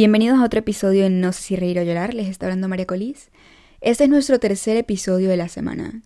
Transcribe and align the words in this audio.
Bienvenidos 0.00 0.38
a 0.38 0.44
otro 0.44 0.60
episodio 0.60 1.02
de 1.02 1.10
No 1.10 1.30
sé 1.30 1.42
si 1.42 1.56
reír 1.56 1.78
o 1.78 1.82
llorar, 1.82 2.14
les 2.14 2.26
está 2.26 2.46
hablando 2.46 2.68
María 2.68 2.86
Colís. 2.86 3.28
Este 3.82 4.04
es 4.04 4.08
nuestro 4.08 4.40
tercer 4.40 4.78
episodio 4.78 5.28
de 5.28 5.36
la 5.36 5.48
semana. 5.48 6.00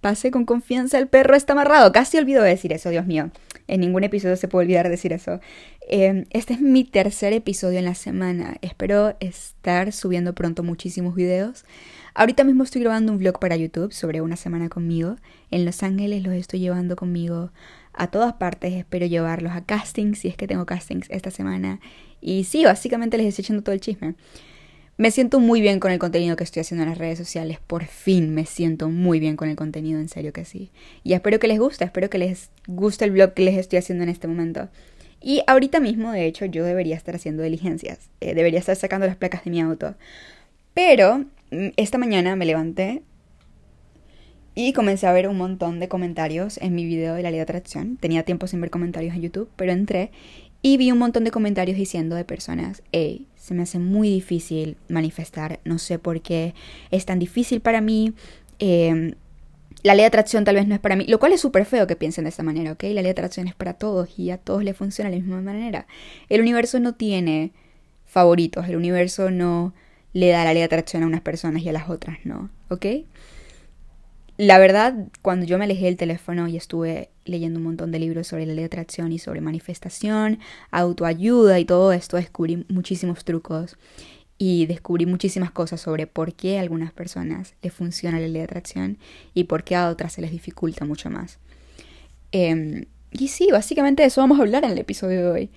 Pase 0.00 0.30
con 0.30 0.46
confianza, 0.46 0.98
el 0.98 1.08
perro 1.08 1.36
está 1.36 1.52
amarrado. 1.52 1.92
Casi 1.92 2.16
olvido 2.16 2.42
de 2.42 2.48
decir 2.48 2.72
eso, 2.72 2.88
Dios 2.88 3.04
mío. 3.06 3.30
En 3.66 3.80
ningún 3.82 4.02
episodio 4.02 4.36
se 4.36 4.48
puede 4.48 4.64
olvidar 4.64 4.88
decir 4.88 5.12
eso. 5.12 5.40
Eh, 5.86 6.24
este 6.30 6.54
es 6.54 6.62
mi 6.62 6.84
tercer 6.84 7.34
episodio 7.34 7.78
en 7.78 7.84
la 7.84 7.94
semana. 7.94 8.56
Espero 8.62 9.14
estar 9.20 9.92
subiendo 9.92 10.34
pronto 10.34 10.62
muchísimos 10.62 11.14
videos. 11.14 11.66
Ahorita 12.14 12.44
mismo 12.44 12.64
estoy 12.64 12.80
grabando 12.80 13.12
un 13.12 13.18
vlog 13.18 13.38
para 13.40 13.56
YouTube 13.56 13.92
sobre 13.92 14.22
una 14.22 14.36
semana 14.36 14.70
conmigo. 14.70 15.16
En 15.50 15.66
Los 15.66 15.82
Ángeles 15.82 16.22
los 16.22 16.32
estoy 16.32 16.60
llevando 16.60 16.96
conmigo 16.96 17.50
a 17.92 18.06
todas 18.06 18.34
partes. 18.34 18.72
Espero 18.72 19.04
llevarlos 19.04 19.52
a 19.52 19.64
castings, 19.64 20.20
si 20.20 20.28
es 20.28 20.36
que 20.38 20.46
tengo 20.46 20.64
castings 20.64 21.10
esta 21.10 21.30
semana. 21.30 21.80
Y 22.24 22.44
sí, 22.44 22.64
básicamente 22.64 23.18
les 23.18 23.26
estoy 23.26 23.42
echando 23.42 23.62
todo 23.62 23.74
el 23.74 23.82
chisme. 23.82 24.14
Me 24.96 25.10
siento 25.10 25.40
muy 25.40 25.60
bien 25.60 25.78
con 25.78 25.90
el 25.90 25.98
contenido 25.98 26.36
que 26.36 26.44
estoy 26.44 26.60
haciendo 26.60 26.84
en 26.84 26.88
las 26.88 26.98
redes 26.98 27.18
sociales. 27.18 27.58
Por 27.66 27.84
fin 27.84 28.32
me 28.32 28.46
siento 28.46 28.88
muy 28.88 29.20
bien 29.20 29.36
con 29.36 29.50
el 29.50 29.56
contenido, 29.56 30.00
en 30.00 30.08
serio 30.08 30.32
que 30.32 30.46
sí. 30.46 30.70
Y 31.02 31.12
espero 31.12 31.38
que 31.38 31.48
les 31.48 31.58
guste, 31.58 31.84
espero 31.84 32.08
que 32.08 32.16
les 32.16 32.48
guste 32.66 33.04
el 33.04 33.10
blog 33.10 33.34
que 33.34 33.42
les 33.42 33.58
estoy 33.58 33.78
haciendo 33.78 34.04
en 34.04 34.10
este 34.10 34.26
momento. 34.26 34.70
Y 35.20 35.42
ahorita 35.46 35.80
mismo, 35.80 36.12
de 36.12 36.24
hecho, 36.24 36.46
yo 36.46 36.64
debería 36.64 36.96
estar 36.96 37.14
haciendo 37.14 37.42
diligencias. 37.42 38.08
Eh, 38.20 38.34
debería 38.34 38.58
estar 38.58 38.76
sacando 38.76 39.06
las 39.06 39.16
placas 39.16 39.44
de 39.44 39.50
mi 39.50 39.60
auto. 39.60 39.94
Pero 40.72 41.26
mm, 41.50 41.68
esta 41.76 41.98
mañana 41.98 42.36
me 42.36 42.46
levanté 42.46 43.02
y 44.54 44.72
comencé 44.72 45.06
a 45.06 45.12
ver 45.12 45.28
un 45.28 45.36
montón 45.36 45.80
de 45.80 45.88
comentarios 45.88 46.58
en 46.58 46.74
mi 46.74 46.84
video 46.84 47.14
de 47.14 47.22
la 47.22 47.30
ley 47.30 47.38
de 47.38 47.42
atracción. 47.42 47.96
Tenía 47.96 48.22
tiempo 48.22 48.46
sin 48.46 48.60
ver 48.60 48.70
comentarios 48.70 49.14
en 49.14 49.22
YouTube, 49.22 49.50
pero 49.56 49.72
entré 49.72 50.12
y 50.66 50.78
vi 50.78 50.90
un 50.90 50.96
montón 50.96 51.24
de 51.24 51.30
comentarios 51.30 51.76
diciendo 51.76 52.16
de 52.16 52.24
personas, 52.24 52.82
hey, 52.90 53.26
se 53.36 53.52
me 53.52 53.64
hace 53.64 53.78
muy 53.78 54.08
difícil 54.08 54.78
manifestar, 54.88 55.60
no 55.66 55.78
sé 55.78 55.98
por 55.98 56.22
qué 56.22 56.54
es 56.90 57.04
tan 57.04 57.18
difícil 57.18 57.60
para 57.60 57.82
mí. 57.82 58.14
Em, 58.58 59.12
la 59.82 59.94
ley 59.94 60.04
de 60.04 60.06
atracción 60.06 60.42
tal 60.44 60.54
vez 60.54 60.66
no 60.66 60.74
es 60.74 60.80
para 60.80 60.96
mí, 60.96 61.04
lo 61.06 61.18
cual 61.18 61.34
es 61.34 61.42
súper 61.42 61.66
feo 61.66 61.86
que 61.86 61.96
piensen 61.96 62.24
de 62.24 62.30
esta 62.30 62.42
manera, 62.42 62.72
¿ok? 62.72 62.84
La 62.84 63.02
ley 63.02 63.04
de 63.04 63.10
atracción 63.10 63.46
es 63.46 63.54
para 63.54 63.74
todos 63.74 64.18
y 64.18 64.30
a 64.30 64.38
todos 64.38 64.64
les 64.64 64.74
funciona 64.74 65.10
de 65.10 65.18
la 65.18 65.22
misma 65.22 65.42
manera. 65.42 65.86
El 66.30 66.40
universo 66.40 66.80
no 66.80 66.94
tiene 66.94 67.52
favoritos, 68.06 68.66
el 68.66 68.76
universo 68.76 69.30
no 69.30 69.74
le 70.14 70.28
da 70.28 70.44
la 70.44 70.54
ley 70.54 70.60
de 70.60 70.64
atracción 70.64 71.02
a 71.02 71.06
unas 71.06 71.20
personas 71.20 71.62
y 71.62 71.68
a 71.68 71.72
las 71.72 71.90
otras 71.90 72.20
no, 72.24 72.48
¿ok? 72.70 72.86
La 74.36 74.58
verdad, 74.58 74.94
cuando 75.22 75.46
yo 75.46 75.58
me 75.58 75.64
alejé 75.64 75.84
del 75.84 75.96
teléfono 75.96 76.48
y 76.48 76.56
estuve 76.56 77.10
leyendo 77.24 77.60
un 77.60 77.64
montón 77.64 77.92
de 77.92 78.00
libros 78.00 78.26
sobre 78.26 78.46
la 78.46 78.54
ley 78.54 78.62
de 78.62 78.66
atracción 78.66 79.12
y 79.12 79.20
sobre 79.20 79.40
manifestación, 79.40 80.40
autoayuda 80.72 81.60
y 81.60 81.64
todo 81.64 81.92
esto, 81.92 82.16
descubrí 82.16 82.66
muchísimos 82.68 83.24
trucos 83.24 83.76
y 84.36 84.66
descubrí 84.66 85.06
muchísimas 85.06 85.52
cosas 85.52 85.80
sobre 85.80 86.08
por 86.08 86.34
qué 86.34 86.58
a 86.58 86.62
algunas 86.62 86.92
personas 86.92 87.54
les 87.62 87.72
funciona 87.72 88.18
la 88.18 88.26
ley 88.26 88.38
de 88.38 88.42
atracción 88.42 88.98
y 89.34 89.44
por 89.44 89.62
qué 89.62 89.76
a 89.76 89.88
otras 89.88 90.14
se 90.14 90.20
les 90.20 90.32
dificulta 90.32 90.84
mucho 90.84 91.10
más. 91.10 91.38
Em, 92.32 92.86
y 93.12 93.28
sí, 93.28 93.48
básicamente 93.52 94.02
de 94.02 94.08
eso 94.08 94.20
vamos 94.20 94.40
a 94.40 94.42
hablar 94.42 94.64
en 94.64 94.72
el 94.72 94.78
episodio 94.78 95.20
de 95.20 95.30
hoy. 95.30 95.50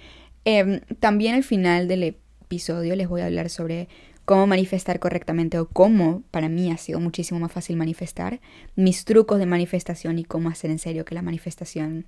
Em, 0.46 0.82
también 1.00 1.34
al 1.34 1.44
final 1.44 1.88
del 1.88 2.04
episodio 2.04 2.96
les 2.96 3.10
voy 3.10 3.22
a 3.22 3.26
hablar 3.26 3.50
sobre 3.50 3.90
cómo 4.28 4.46
manifestar 4.46 5.00
correctamente 5.00 5.58
o 5.58 5.70
cómo 5.70 6.22
para 6.32 6.50
mí 6.50 6.70
ha 6.70 6.76
sido 6.76 7.00
muchísimo 7.00 7.40
más 7.40 7.50
fácil 7.50 7.78
manifestar, 7.78 8.42
mis 8.76 9.06
trucos 9.06 9.40
de 9.40 9.46
manifestación 9.46 10.20
y 10.20 10.26
cómo 10.26 10.50
hacer 10.50 10.70
en 10.70 10.80
serio 10.80 11.06
que 11.06 11.16
la 11.16 11.22
manifestación 11.22 12.06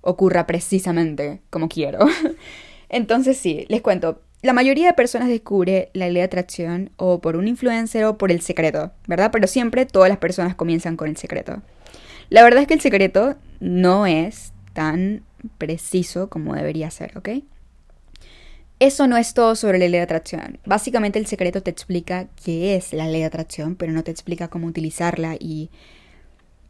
ocurra 0.00 0.46
precisamente 0.46 1.42
como 1.50 1.68
quiero. 1.68 1.98
Entonces 2.88 3.36
sí, 3.36 3.66
les 3.68 3.82
cuento, 3.82 4.22
la 4.40 4.54
mayoría 4.54 4.86
de 4.86 4.94
personas 4.94 5.28
descubre 5.28 5.90
la 5.92 6.06
ley 6.06 6.14
de 6.14 6.22
atracción 6.22 6.92
o 6.96 7.20
por 7.20 7.36
un 7.36 7.46
influencer 7.46 8.06
o 8.06 8.16
por 8.16 8.32
el 8.32 8.40
secreto, 8.40 8.92
¿verdad? 9.06 9.30
Pero 9.30 9.46
siempre 9.46 9.84
todas 9.84 10.08
las 10.08 10.18
personas 10.18 10.54
comienzan 10.54 10.96
con 10.96 11.10
el 11.10 11.18
secreto. 11.18 11.60
La 12.30 12.42
verdad 12.42 12.62
es 12.62 12.68
que 12.68 12.74
el 12.74 12.80
secreto 12.80 13.36
no 13.60 14.06
es 14.06 14.54
tan 14.72 15.24
preciso 15.58 16.30
como 16.30 16.54
debería 16.54 16.90
ser, 16.90 17.18
¿ok? 17.18 17.28
Eso 18.80 19.06
no 19.06 19.18
es 19.18 19.34
todo 19.34 19.56
sobre 19.56 19.78
la 19.78 19.84
ley 19.84 19.92
de 19.92 20.00
atracción. 20.00 20.58
Básicamente 20.64 21.18
el 21.18 21.26
secreto 21.26 21.62
te 21.62 21.70
explica 21.70 22.28
qué 22.42 22.76
es 22.76 22.94
la 22.94 23.06
ley 23.06 23.20
de 23.20 23.26
atracción, 23.26 23.76
pero 23.76 23.92
no 23.92 24.02
te 24.02 24.10
explica 24.10 24.48
cómo 24.48 24.66
utilizarla 24.66 25.36
y 25.38 25.68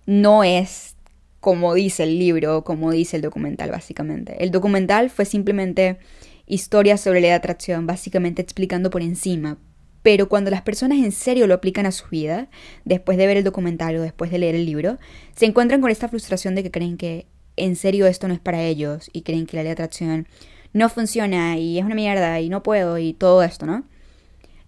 no 0.06 0.42
es 0.42 0.96
como 1.38 1.72
dice 1.72 2.02
el 2.02 2.18
libro, 2.18 2.64
como 2.64 2.90
dice 2.90 3.14
el 3.14 3.22
documental, 3.22 3.70
básicamente. 3.70 4.42
El 4.42 4.50
documental 4.50 5.08
fue 5.08 5.24
simplemente 5.24 5.98
historias 6.46 7.00
sobre 7.00 7.20
la 7.20 7.22
ley 7.22 7.30
de 7.30 7.36
atracción, 7.36 7.86
básicamente 7.86 8.42
explicando 8.42 8.90
por 8.90 9.02
encima. 9.02 9.58
Pero 10.02 10.28
cuando 10.28 10.50
las 10.50 10.62
personas 10.62 10.98
en 10.98 11.12
serio 11.12 11.46
lo 11.46 11.54
aplican 11.54 11.86
a 11.86 11.92
su 11.92 12.08
vida, 12.08 12.48
después 12.84 13.18
de 13.18 13.28
ver 13.28 13.36
el 13.36 13.44
documental 13.44 13.94
o 13.96 14.02
después 14.02 14.32
de 14.32 14.38
leer 14.40 14.56
el 14.56 14.66
libro, 14.66 14.98
se 15.36 15.46
encuentran 15.46 15.80
con 15.80 15.92
esta 15.92 16.08
frustración 16.08 16.56
de 16.56 16.64
que 16.64 16.72
creen 16.72 16.96
que 16.96 17.26
en 17.56 17.76
serio 17.76 18.08
esto 18.08 18.26
no 18.26 18.34
es 18.34 18.40
para 18.40 18.64
ellos 18.64 19.10
y 19.12 19.22
creen 19.22 19.46
que 19.46 19.56
la 19.56 19.62
ley 19.62 19.68
de 19.68 19.74
atracción 19.74 20.26
no 20.72 20.88
funciona 20.88 21.58
y 21.58 21.78
es 21.78 21.84
una 21.84 21.94
mierda 21.94 22.40
y 22.40 22.48
no 22.48 22.62
puedo 22.62 22.98
y 22.98 23.12
todo 23.12 23.42
esto, 23.42 23.66
¿no? 23.66 23.84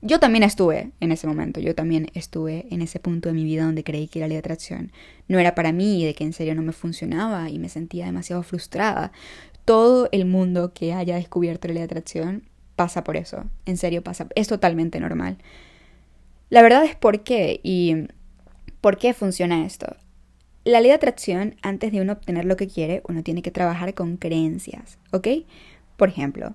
Yo 0.04 0.18
también 0.18 0.42
estuve 0.42 0.90
en 0.98 1.12
ese 1.12 1.28
momento, 1.28 1.60
yo 1.60 1.76
también 1.76 2.08
estuve 2.14 2.66
en 2.70 2.82
ese 2.82 2.98
punto 2.98 3.28
de 3.28 3.34
mi 3.34 3.44
vida 3.44 3.64
donde 3.64 3.84
creí 3.84 4.08
que 4.08 4.18
la 4.18 4.26
ley 4.26 4.34
de 4.34 4.40
atracción 4.40 4.90
no 5.28 5.38
era 5.38 5.54
para 5.54 5.70
mí 5.70 6.02
y 6.02 6.04
de 6.04 6.14
que 6.14 6.24
en 6.24 6.32
serio 6.32 6.56
no 6.56 6.62
me 6.62 6.72
funcionaba 6.72 7.48
y 7.50 7.60
me 7.60 7.68
sentía 7.68 8.06
demasiado 8.06 8.42
frustrada. 8.42 9.12
Todo 9.64 10.08
el 10.10 10.24
mundo 10.24 10.72
que 10.74 10.92
haya 10.92 11.14
descubierto 11.14 11.68
la 11.68 11.74
ley 11.74 11.80
de 11.82 11.84
atracción 11.84 12.42
pasa 12.74 13.04
por 13.04 13.16
eso, 13.16 13.44
en 13.64 13.76
serio 13.76 14.02
pasa, 14.02 14.26
es 14.34 14.48
totalmente 14.48 14.98
normal. 14.98 15.38
La 16.50 16.62
verdad 16.62 16.84
es 16.84 16.96
por 16.96 17.22
qué 17.22 17.60
y 17.62 18.08
por 18.80 18.98
qué 18.98 19.14
funciona 19.14 19.64
esto. 19.64 19.94
La 20.64 20.80
ley 20.80 20.90
de 20.90 20.96
atracción, 20.96 21.54
antes 21.62 21.92
de 21.92 22.00
uno 22.00 22.14
obtener 22.14 22.44
lo 22.44 22.56
que 22.56 22.66
quiere, 22.66 23.02
uno 23.08 23.22
tiene 23.22 23.42
que 23.42 23.52
trabajar 23.52 23.94
con 23.94 24.16
creencias, 24.16 24.98
¿ok? 25.12 25.28
Por 25.96 26.08
ejemplo, 26.08 26.54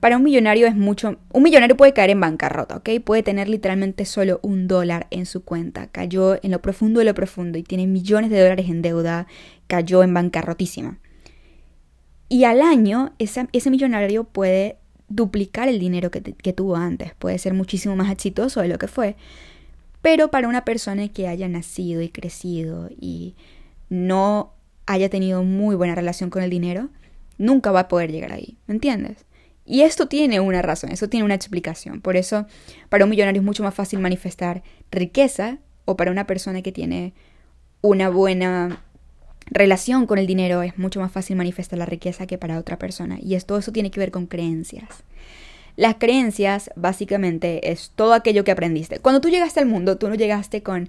para 0.00 0.16
un 0.16 0.22
millonario 0.22 0.66
es 0.66 0.76
mucho... 0.76 1.18
Un 1.32 1.42
millonario 1.42 1.76
puede 1.76 1.92
caer 1.92 2.10
en 2.10 2.20
bancarrota, 2.20 2.76
¿ok? 2.76 2.90
Puede 3.04 3.22
tener 3.22 3.48
literalmente 3.48 4.04
solo 4.04 4.40
un 4.42 4.68
dólar 4.68 5.06
en 5.10 5.26
su 5.26 5.44
cuenta. 5.44 5.86
Cayó 5.88 6.42
en 6.42 6.50
lo 6.50 6.60
profundo 6.60 7.00
de 7.00 7.06
lo 7.06 7.14
profundo 7.14 7.58
y 7.58 7.62
tiene 7.62 7.86
millones 7.86 8.30
de 8.30 8.40
dólares 8.40 8.68
en 8.68 8.82
deuda. 8.82 9.26
Cayó 9.66 10.02
en 10.02 10.14
bancarrotísima. 10.14 10.98
Y 12.28 12.44
al 12.44 12.60
año 12.60 13.12
ese, 13.18 13.70
millonario 13.70 14.24
puede 14.24 14.78
duplicar 15.08 15.68
el 15.68 15.78
dinero 15.78 16.10
que 16.10 16.52
tuvo 16.52 16.76
antes. 16.76 17.14
Puede 17.14 17.38
ser 17.38 17.54
muchísimo 17.54 17.96
más 17.96 18.10
exitoso 18.10 18.60
de 18.60 18.68
lo 18.68 18.78
que 18.78 18.88
fue. 18.88 19.16
Pero 20.02 20.30
para 20.30 20.46
una 20.46 20.64
persona 20.64 21.08
que 21.08 21.26
haya 21.26 21.48
nacido 21.48 22.00
y 22.00 22.10
crecido 22.10 22.90
y 23.00 23.34
no 23.88 24.52
haya 24.86 25.08
tenido 25.08 25.42
muy 25.42 25.74
buena 25.74 25.96
relación 25.96 26.30
con 26.30 26.44
el 26.44 26.50
dinero, 26.50 26.90
nunca 27.38 27.70
va 27.70 27.80
a 27.80 27.88
poder 27.88 28.12
llegar 28.12 28.32
ahí, 28.32 28.56
¿me 28.66 28.74
entiendes? 28.74 29.26
Y 29.64 29.82
esto 29.82 30.06
tiene 30.06 30.38
una 30.40 30.62
razón, 30.62 30.92
eso 30.92 31.08
tiene 31.08 31.24
una 31.24 31.34
explicación. 31.34 32.00
Por 32.00 32.16
eso, 32.16 32.46
para 32.88 33.04
un 33.04 33.10
millonario 33.10 33.40
es 33.40 33.44
mucho 33.44 33.64
más 33.64 33.74
fácil 33.74 33.98
manifestar 33.98 34.62
riqueza 34.92 35.58
o 35.84 35.96
para 35.96 36.12
una 36.12 36.26
persona 36.26 36.62
que 36.62 36.72
tiene 36.72 37.14
una 37.80 38.08
buena 38.08 38.82
relación 39.46 40.06
con 40.06 40.18
el 40.18 40.26
dinero 40.26 40.62
es 40.62 40.76
mucho 40.78 41.00
más 41.00 41.12
fácil 41.12 41.36
manifestar 41.36 41.78
la 41.78 41.86
riqueza 41.86 42.26
que 42.26 42.38
para 42.38 42.58
otra 42.58 42.78
persona. 42.78 43.18
Y 43.20 43.34
esto 43.34 43.56
eso 43.58 43.72
tiene 43.72 43.90
que 43.90 44.00
ver 44.00 44.10
con 44.10 44.26
creencias. 44.26 45.04
Las 45.76 45.96
creencias 45.96 46.70
básicamente 46.74 47.70
es 47.70 47.92
todo 47.94 48.14
aquello 48.14 48.44
que 48.44 48.50
aprendiste. 48.50 48.98
Cuando 48.98 49.20
tú 49.20 49.28
llegaste 49.28 49.60
al 49.60 49.66
mundo, 49.66 49.98
tú 49.98 50.08
no 50.08 50.14
llegaste 50.14 50.62
con 50.62 50.88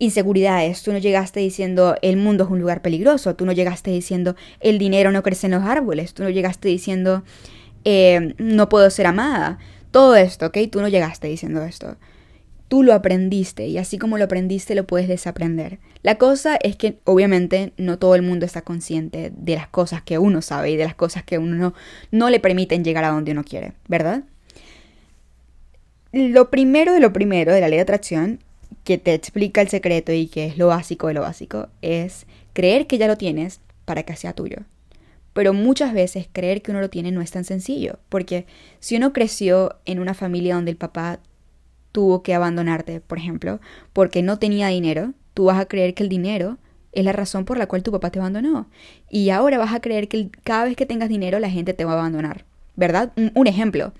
inseguridades. 0.00 0.82
Tú 0.82 0.92
no 0.92 0.98
llegaste 0.98 1.38
diciendo 1.38 1.94
el 2.02 2.16
mundo 2.16 2.44
es 2.44 2.50
un 2.50 2.58
lugar 2.58 2.82
peligroso. 2.82 3.36
Tú 3.36 3.46
no 3.46 3.52
llegaste 3.52 3.92
diciendo 3.92 4.34
el 4.58 4.78
dinero 4.78 5.12
no 5.12 5.22
crece 5.22 5.46
en 5.46 5.52
los 5.52 5.62
árboles. 5.62 6.14
Tú 6.14 6.24
no 6.24 6.30
llegaste 6.30 6.68
diciendo 6.68 7.22
eh, 7.84 8.34
no 8.38 8.68
puedo 8.68 8.90
ser 8.90 9.06
amada. 9.06 9.58
Todo 9.92 10.16
esto, 10.16 10.46
¿ok? 10.46 10.58
Tú 10.72 10.80
no 10.80 10.88
llegaste 10.88 11.28
diciendo 11.28 11.62
esto. 11.62 11.96
Tú 12.68 12.82
lo 12.82 12.94
aprendiste 12.94 13.66
y 13.66 13.78
así 13.78 13.98
como 13.98 14.16
lo 14.16 14.24
aprendiste 14.24 14.74
lo 14.74 14.86
puedes 14.86 15.08
desaprender. 15.08 15.80
La 16.02 16.16
cosa 16.16 16.56
es 16.56 16.76
que 16.76 16.98
obviamente 17.04 17.72
no 17.76 17.98
todo 17.98 18.14
el 18.14 18.22
mundo 18.22 18.46
está 18.46 18.62
consciente 18.62 19.32
de 19.36 19.54
las 19.54 19.68
cosas 19.68 20.02
que 20.02 20.18
uno 20.18 20.40
sabe 20.40 20.70
y 20.70 20.76
de 20.76 20.84
las 20.84 20.94
cosas 20.94 21.24
que 21.24 21.38
uno 21.38 21.56
no, 21.56 21.74
no 22.10 22.30
le 22.30 22.40
permiten 22.40 22.84
llegar 22.84 23.04
a 23.04 23.10
donde 23.10 23.32
uno 23.32 23.44
quiere, 23.44 23.72
¿verdad? 23.88 24.22
Lo 26.12 26.50
primero 26.50 26.92
de 26.92 27.00
lo 27.00 27.12
primero 27.12 27.52
de 27.52 27.60
la 27.60 27.68
ley 27.68 27.76
de 27.76 27.82
atracción 27.82 28.40
que 28.84 28.98
te 28.98 29.14
explica 29.14 29.60
el 29.60 29.68
secreto 29.68 30.12
y 30.12 30.26
que 30.26 30.46
es 30.46 30.58
lo 30.58 30.68
básico 30.68 31.08
de 31.08 31.14
lo 31.14 31.22
básico, 31.22 31.68
es 31.82 32.26
creer 32.52 32.86
que 32.86 32.98
ya 32.98 33.06
lo 33.06 33.16
tienes 33.16 33.60
para 33.84 34.02
que 34.02 34.16
sea 34.16 34.32
tuyo. 34.32 34.58
Pero 35.32 35.52
muchas 35.52 35.92
veces 35.92 36.28
creer 36.32 36.62
que 36.62 36.70
uno 36.72 36.80
lo 36.80 36.90
tiene 36.90 37.12
no 37.12 37.20
es 37.20 37.30
tan 37.30 37.44
sencillo, 37.44 37.98
porque 38.08 38.46
si 38.80 38.96
uno 38.96 39.12
creció 39.12 39.76
en 39.84 40.00
una 40.00 40.14
familia 40.14 40.56
donde 40.56 40.72
el 40.72 40.76
papá 40.76 41.20
tuvo 41.92 42.22
que 42.22 42.34
abandonarte, 42.34 43.00
por 43.00 43.18
ejemplo, 43.18 43.60
porque 43.92 44.22
no 44.22 44.38
tenía 44.38 44.68
dinero, 44.68 45.12
tú 45.34 45.44
vas 45.44 45.58
a 45.58 45.66
creer 45.66 45.94
que 45.94 46.02
el 46.02 46.08
dinero 46.08 46.58
es 46.92 47.04
la 47.04 47.12
razón 47.12 47.44
por 47.44 47.58
la 47.58 47.66
cual 47.66 47.82
tu 47.82 47.92
papá 47.92 48.10
te 48.10 48.18
abandonó. 48.18 48.68
Y 49.08 49.30
ahora 49.30 49.58
vas 49.58 49.74
a 49.74 49.80
creer 49.80 50.08
que 50.08 50.30
cada 50.42 50.64
vez 50.64 50.76
que 50.76 50.86
tengas 50.86 51.08
dinero 51.08 51.38
la 51.38 51.50
gente 51.50 51.74
te 51.74 51.84
va 51.84 51.92
a 51.92 51.98
abandonar, 51.98 52.44
¿verdad? 52.76 53.12
Un, 53.34 53.46
ejemplo. 53.46 53.92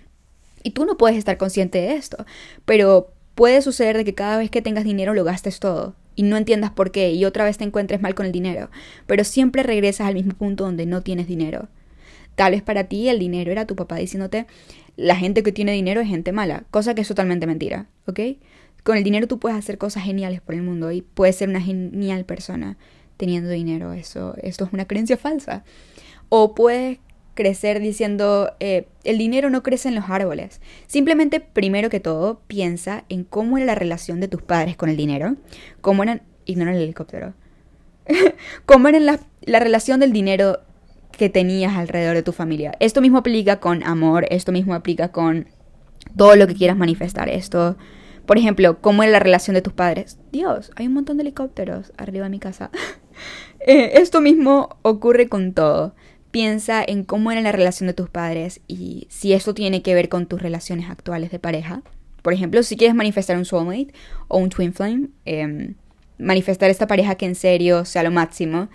Y 0.63 0.71
tú 0.71 0.85
no 0.85 0.97
puedes 0.97 1.17
estar 1.17 1.37
consciente 1.39 1.79
de 1.79 1.95
esto, 1.95 2.25
pero 2.65 3.13
puede 3.41 3.63
suceder 3.63 3.97
de 3.97 4.05
que 4.05 4.15
cada 4.15 4.37
vez 4.37 4.51
que 4.51 4.61
tengas 4.61 4.85
dinero 4.85 5.15
lo 5.15 5.25
gastes 5.25 5.61
todo 5.61 5.95
y 6.15 6.25
no 6.25 6.37
entiendas 6.37 6.73
por 6.73 6.93
qué 6.93 7.15
y 7.15 7.25
otra 7.25 7.47
vez 7.47 7.57
te 7.57 7.65
encuentres 7.65 8.03
mal 8.03 8.15
con 8.15 8.27
el 8.27 8.33
dinero, 8.33 8.71
pero 9.07 9.25
siempre 9.25 9.63
regresas 9.63 10.07
al 10.07 10.13
mismo 10.13 10.35
punto 10.35 10.65
donde 10.65 10.85
no 10.85 11.01
tienes 11.01 11.27
dinero. 11.27 11.71
Tal 12.35 12.53
vez 12.53 12.61
para 12.61 12.85
ti 12.85 13.09
el 13.09 13.19
dinero 13.19 13.51
era 13.51 13.67
tu 13.67 13.77
papá 13.77 13.97
diciéndote, 13.97 14.47
la 14.99 15.17
gente 15.17 15.43
que 15.43 15.53
tiene 15.53 15.73
dinero 15.73 16.03
es 16.03 16.09
gente 16.09 16.33
mala, 16.33 16.65
cosa 16.71 16.95
que 16.95 17.01
es 17.01 17.09
totalmente 17.09 17.47
mentira, 17.47 17.87
¿ok? 18.07 18.21
Con 18.85 18.99
el 18.99 19.05
dinero 19.05 19.27
tú 19.27 19.39
puedes 19.39 19.57
hacer 19.57 19.79
cosas 19.79 20.05
geniales 20.05 20.43
por 20.43 20.55
el 20.55 20.61
mundo 20.61 20.93
y 20.93 21.01
puedes 21.01 21.37
ser 21.37 21.49
una 21.49 21.63
genial 21.63 22.27
persona 22.27 22.77
teniendo 23.17 23.49
dinero. 23.49 23.95
Eso, 23.95 24.35
esto 24.43 24.67
es 24.67 24.75
una 24.75 24.85
creencia 24.85 25.17
falsa. 25.17 25.65
O 26.29 26.55
puedes 26.55 26.99
crecer 27.41 27.81
diciendo, 27.81 28.53
eh, 28.61 28.87
el 29.03 29.17
dinero 29.17 29.49
no 29.49 29.63
crece 29.63 29.89
en 29.89 29.95
los 29.95 30.11
árboles. 30.11 30.61
Simplemente, 30.87 31.41
primero 31.41 31.89
que 31.89 31.99
todo, 31.99 32.43
piensa 32.47 33.05
en 33.09 33.25
cómo 33.25 33.57
era 33.57 33.65
la 33.65 33.75
relación 33.75 34.21
de 34.21 34.29
tus 34.29 34.43
padres 34.43 34.77
con 34.77 34.91
el 34.91 34.97
dinero, 34.99 35.37
cómo 35.81 36.03
eran, 36.03 36.21
ignora 36.45 36.73
el 36.73 36.83
helicóptero, 36.83 37.33
cómo 38.67 38.89
era 38.89 39.01
la, 39.01 39.21
la 39.41 39.59
relación 39.59 40.01
del 40.01 40.13
dinero 40.13 40.59
que 41.13 41.31
tenías 41.31 41.79
alrededor 41.79 42.15
de 42.15 42.23
tu 42.23 42.33
familia. 42.33 42.75
Esto 42.79 43.01
mismo 43.01 43.17
aplica 43.17 43.59
con 43.59 43.83
amor, 43.85 44.27
esto 44.29 44.53
mismo 44.53 44.75
aplica 44.75 45.11
con 45.11 45.47
todo 46.19 46.37
lo 46.37 46.47
que 46.47 46.55
quieras 46.55 46.77
manifestar. 46.77 47.31
Esto, 47.31 47.79
por 48.27 48.37
ejemplo, 48.37 48.83
cómo 48.83 49.03
era 49.03 49.13
la 49.13 49.19
relación 49.19 49.55
de 49.55 49.63
tus 49.63 49.73
padres. 49.73 50.19
Dios, 50.31 50.73
hay 50.77 50.89
un 50.89 50.93
montón 50.93 51.17
de 51.17 51.23
helicópteros 51.23 51.95
arriba 51.97 52.25
de 52.25 52.31
mi 52.31 52.39
casa. 52.39 52.71
Eh, 53.67 54.01
esto 54.01 54.23
mismo 54.23 54.79
ocurre 54.81 55.29
con 55.29 55.53
todo. 55.53 55.95
Piensa 56.31 56.85
en 56.87 57.05
cómo 57.05 57.33
era 57.33 57.41
la 57.41 57.53
relación 57.53 57.87
de 57.87 57.95
tus 57.95 58.09
padres 58.09 58.61
y 58.69 59.07
si 59.11 59.33
esto 59.33 59.55
tiene 59.55 59.83
que 59.83 59.95
ver 59.95 60.09
con 60.09 60.27
tus 60.27 60.41
relaciones 60.41 60.89
actuales 60.89 61.31
de 61.31 61.39
pareja. 61.39 61.83
Por 62.23 62.33
ejemplo, 62.33 62.63
si 62.63 62.77
quieres 62.77 62.95
manifestar 62.95 63.37
un 63.37 63.45
soulmate 63.45 63.93
o 64.29 64.39
un 64.39 64.51
twin 64.51 64.73
flame, 64.73 65.09
em, 65.25 65.75
manifestar 66.19 66.71
esta 66.71 66.87
pareja 66.87 67.15
que 67.17 67.27
en 67.27 67.35
serio 67.35 67.85
sea 67.85 68.03
lo 68.03 68.11
máximo, 68.11 68.69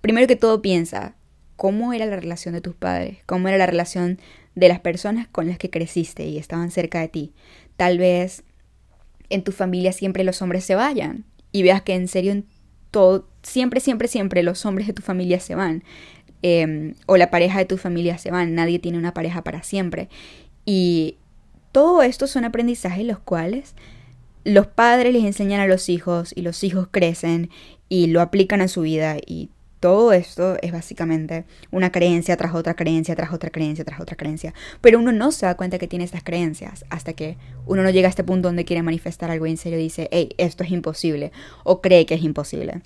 primero 0.00 0.26
que 0.26 0.36
todo 0.36 0.62
piensa, 0.62 1.14
cómo 1.56 1.92
era 1.92 2.06
la 2.06 2.16
relación 2.16 2.54
de 2.54 2.60
tus 2.60 2.74
padres, 2.74 3.18
cómo 3.26 3.48
era 3.48 3.58
la 3.58 3.66
relación 3.66 4.18
de 4.54 4.68
las 4.68 4.80
personas 4.80 5.28
con 5.28 5.48
las 5.48 5.58
que 5.58 5.70
creciste 5.70 6.26
y 6.26 6.38
estaban 6.38 6.70
cerca 6.70 7.00
de 7.00 7.08
ti. 7.08 7.32
Tal 7.76 7.98
vez 7.98 8.42
en 9.28 9.42
tu 9.42 9.52
familia 9.52 9.92
siempre 9.92 10.24
los 10.24 10.40
hombres 10.42 10.64
se 10.64 10.74
vayan 10.74 11.24
y 11.52 11.62
veas 11.62 11.82
que 11.82 11.94
en 11.94 12.08
serio 12.08 12.42
todo, 12.90 13.28
siempre, 13.42 13.80
siempre, 13.80 14.08
siempre 14.08 14.42
los 14.42 14.64
hombres 14.64 14.86
de 14.86 14.92
tu 14.92 15.02
familia 15.02 15.40
se 15.40 15.54
van. 15.54 15.84
Em, 16.48 16.94
o 17.06 17.16
la 17.16 17.28
pareja 17.28 17.58
de 17.58 17.64
tu 17.64 17.76
familia 17.76 18.18
se 18.18 18.30
van, 18.30 18.54
nadie 18.54 18.78
tiene 18.78 18.98
una 18.98 19.12
pareja 19.12 19.42
para 19.42 19.64
siempre. 19.64 20.08
Y 20.64 21.16
todo 21.72 22.04
esto 22.04 22.28
son 22.28 22.44
aprendizajes 22.44 23.04
los 23.04 23.18
cuales 23.18 23.74
los 24.44 24.68
padres 24.68 25.12
les 25.12 25.24
enseñan 25.24 25.58
a 25.58 25.66
los 25.66 25.88
hijos 25.88 26.32
y 26.36 26.42
los 26.42 26.62
hijos 26.62 26.86
crecen 26.88 27.50
y 27.88 28.06
lo 28.06 28.20
aplican 28.20 28.60
a 28.60 28.68
su 28.68 28.82
vida 28.82 29.16
y 29.26 29.50
todo 29.80 30.12
esto 30.12 30.56
es 30.62 30.70
básicamente 30.70 31.46
una 31.72 31.90
creencia 31.90 32.36
tras 32.36 32.54
otra 32.54 32.74
creencia, 32.74 33.16
tras 33.16 33.32
otra 33.32 33.50
creencia, 33.50 33.84
tras 33.84 33.98
otra 33.98 34.14
creencia. 34.16 34.54
Pero 34.80 35.00
uno 35.00 35.10
no 35.10 35.32
se 35.32 35.46
da 35.46 35.56
cuenta 35.56 35.78
que 35.78 35.88
tiene 35.88 36.04
estas 36.04 36.22
creencias 36.22 36.84
hasta 36.90 37.12
que 37.14 37.38
uno 37.66 37.82
no 37.82 37.90
llega 37.90 38.06
a 38.06 38.10
este 38.10 38.22
punto 38.22 38.46
donde 38.46 38.64
quiere 38.64 38.84
manifestar 38.84 39.32
algo 39.32 39.46
y 39.46 39.50
en 39.50 39.56
serio 39.56 39.78
dice, 39.80 40.08
hey, 40.12 40.28
esto 40.38 40.62
es 40.62 40.70
imposible 40.70 41.32
o 41.64 41.80
cree 41.82 42.06
que 42.06 42.14
es 42.14 42.22
imposible. 42.22 42.82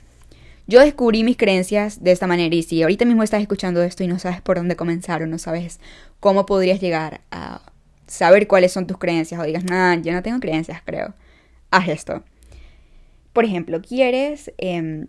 Yo 0.70 0.78
descubrí 0.78 1.24
mis 1.24 1.36
creencias 1.36 2.00
de 2.04 2.12
esta 2.12 2.28
manera 2.28 2.54
y 2.54 2.62
si 2.62 2.80
ahorita 2.80 3.04
mismo 3.04 3.24
estás 3.24 3.42
escuchando 3.42 3.82
esto 3.82 4.04
y 4.04 4.06
no 4.06 4.20
sabes 4.20 4.40
por 4.40 4.56
dónde 4.56 4.76
comenzar 4.76 5.20
o 5.20 5.26
no 5.26 5.36
sabes 5.36 5.80
cómo 6.20 6.46
podrías 6.46 6.80
llegar 6.80 7.22
a 7.32 7.60
saber 8.06 8.46
cuáles 8.46 8.70
son 8.70 8.86
tus 8.86 8.96
creencias 8.96 9.40
o 9.40 9.42
digas, 9.42 9.64
nah, 9.64 9.96
yo 9.96 10.12
no 10.12 10.22
tengo 10.22 10.38
creencias, 10.38 10.80
creo, 10.84 11.14
haz 11.72 11.88
esto. 11.88 12.22
Por 13.32 13.44
ejemplo, 13.44 13.82
quieres... 13.82 14.52
Em, 14.58 15.08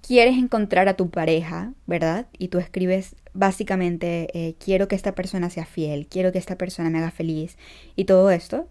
quieres 0.00 0.36
encontrar 0.36 0.88
a 0.88 0.96
tu 0.96 1.10
pareja, 1.10 1.74
¿verdad? 1.86 2.26
Y 2.38 2.48
tú 2.48 2.58
escribes 2.58 3.14
básicamente, 3.34 4.30
eh, 4.32 4.56
quiero 4.58 4.88
que 4.88 4.96
esta 4.96 5.14
persona 5.14 5.48
sea 5.48 5.64
fiel, 5.64 6.08
quiero 6.08 6.32
que 6.32 6.38
esta 6.38 6.56
persona 6.56 6.90
me 6.90 6.98
haga 6.98 7.12
feliz 7.12 7.56
y 7.94 8.04
todo 8.06 8.32
esto. 8.32 8.66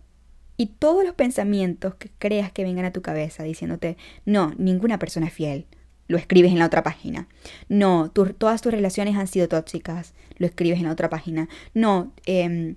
Y 0.57 0.67
todos 0.67 1.05
los 1.05 1.13
pensamientos 1.13 1.95
que 1.95 2.09
creas 2.17 2.51
que 2.51 2.63
vengan 2.63 2.85
a 2.85 2.91
tu 2.91 3.01
cabeza 3.01 3.43
diciéndote, 3.43 3.95
no, 4.25 4.53
ninguna 4.57 4.97
persona 4.99 5.27
es 5.27 5.33
fiel, 5.33 5.67
lo 6.07 6.17
escribes 6.17 6.51
en 6.51 6.59
la 6.59 6.65
otra 6.65 6.83
página. 6.83 7.27
No, 7.69 8.11
todas 8.11 8.61
tus 8.61 8.71
relaciones 8.71 9.15
han 9.15 9.27
sido 9.27 9.47
tóxicas, 9.47 10.13
lo 10.37 10.47
escribes 10.47 10.79
en 10.79 10.85
la 10.85 10.91
otra 10.91 11.09
página. 11.09 11.47
No, 11.73 12.11
eh, 12.25 12.75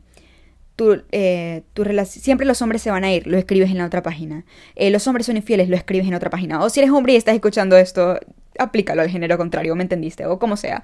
tu, 0.76 1.02
eh, 1.12 1.62
siempre 2.06 2.46
los 2.46 2.62
hombres 2.62 2.82
se 2.82 2.90
van 2.90 3.04
a 3.04 3.12
ir, 3.12 3.26
lo 3.26 3.36
escribes 3.38 3.70
en 3.70 3.78
la 3.78 3.86
otra 3.86 4.02
página. 4.02 4.44
Eh, 4.76 4.90
los 4.90 5.06
hombres 5.06 5.26
son 5.26 5.36
infieles, 5.36 5.68
lo 5.68 5.76
escribes 5.76 6.06
en 6.06 6.14
otra 6.14 6.30
página. 6.30 6.62
O 6.62 6.70
si 6.70 6.80
eres 6.80 6.90
hombre 6.90 7.12
y 7.12 7.16
estás 7.16 7.34
escuchando 7.34 7.76
esto, 7.76 8.18
aplícalo 8.58 9.02
al 9.02 9.10
género 9.10 9.36
contrario, 9.36 9.76
¿me 9.76 9.82
entendiste? 9.82 10.26
O 10.26 10.38
como 10.38 10.56
sea. 10.56 10.82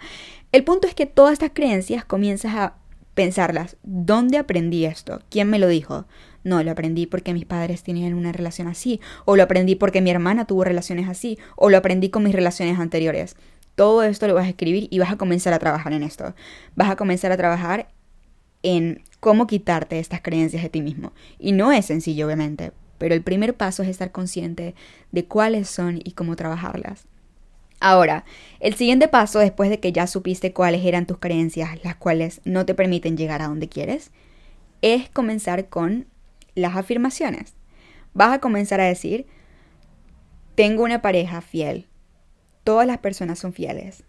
El 0.52 0.64
punto 0.64 0.87
es 0.87 0.94
que 0.94 1.06
todas 1.06 1.32
estas 1.32 1.50
creencias 1.52 2.04
comienzas 2.04 2.54
a 2.54 2.75
pensarlas. 3.14 3.76
¿Dónde 3.82 4.37
aprendí 4.37 4.84
esto? 4.84 5.22
¿Quién 5.31 5.49
me 5.49 5.58
lo 5.58 5.69
dijo? 5.69 6.06
No, 6.46 6.62
lo 6.62 6.70
aprendí 6.70 7.06
porque 7.06 7.34
mis 7.34 7.44
padres 7.44 7.82
tenían 7.82 8.14
una 8.14 8.31
relación 8.31 8.69
así, 8.69 9.00
o 9.25 9.34
lo 9.34 9.43
aprendí 9.43 9.75
porque 9.75 10.00
mi 10.00 10.10
hermana 10.10 10.44
tuvo 10.44 10.62
relaciones 10.62 11.08
así, 11.08 11.40
o 11.56 11.70
lo 11.70 11.76
aprendí 11.76 12.08
con 12.08 12.22
mis 12.22 12.37
relaciones 12.37 12.78
anteriores. 12.78 13.34
Todo 13.75 14.04
esto 14.04 14.28
lo 14.28 14.34
vas 14.34 14.46
a 14.46 14.50
escribir 14.50 14.87
y 14.93 15.00
vas 15.00 15.10
a 15.10 15.16
comenzar 15.16 15.52
a 15.54 15.58
trabajar 15.58 15.93
en 15.93 16.04
esto. 16.04 16.37
Vas 16.76 16.88
a 16.88 16.94
comenzar 16.94 17.32
a 17.32 17.37
trabajar 17.37 17.88
en 18.62 19.02
cómo 19.19 19.48
quitarte 19.48 19.98
estas 19.98 20.22
creencias 20.22 20.62
de 20.62 20.69
ti 20.69 20.82
mismo. 20.82 21.12
Y 21.40 21.50
no 21.50 21.72
es 21.72 21.87
sencillo, 21.87 22.26
obviamente, 22.26 22.70
pero 22.96 23.16
el 23.16 23.25
primer 23.25 23.56
paso 23.56 23.82
es 23.82 23.88
estar 23.88 24.12
consciente 24.12 24.76
de 25.10 25.25
cuáles 25.25 25.69
son 25.69 26.00
y 26.04 26.12
cómo 26.12 26.37
trabajarlas. 26.37 27.08
Ahora, 27.81 28.25
el 28.60 28.75
siguiente 28.75 29.08
paso, 29.08 29.40
después 29.40 29.69
de 29.69 29.81
que 29.81 29.90
ya 29.90 30.06
supiste 30.06 30.52
cuáles 30.52 30.84
eran 30.84 31.06
tus 31.06 31.19
creencias, 31.19 31.82
las 31.82 31.96
cuales 31.96 32.40
no 32.44 32.64
te 32.64 32.75
permiten 32.75 33.16
llegar 33.16 33.42
a 33.42 33.49
donde 33.49 33.69
quieres, 33.69 34.12
es 34.81 35.08
comenzar 35.08 35.69
con 35.69 36.06
las 36.56 36.75
afirmaciones. 36.75 37.55
Vas 38.12 38.32
a 38.32 38.41
comenzar 38.41 38.81
a 38.81 38.87
decir, 38.87 39.26
tengo 40.56 40.82
una 40.82 41.03
pareja 41.03 41.41
fiel. 41.41 41.87
Todas 42.64 42.87
las 42.87 42.99
personas 42.99 43.38
son 43.38 43.53
fieles. 43.53 44.03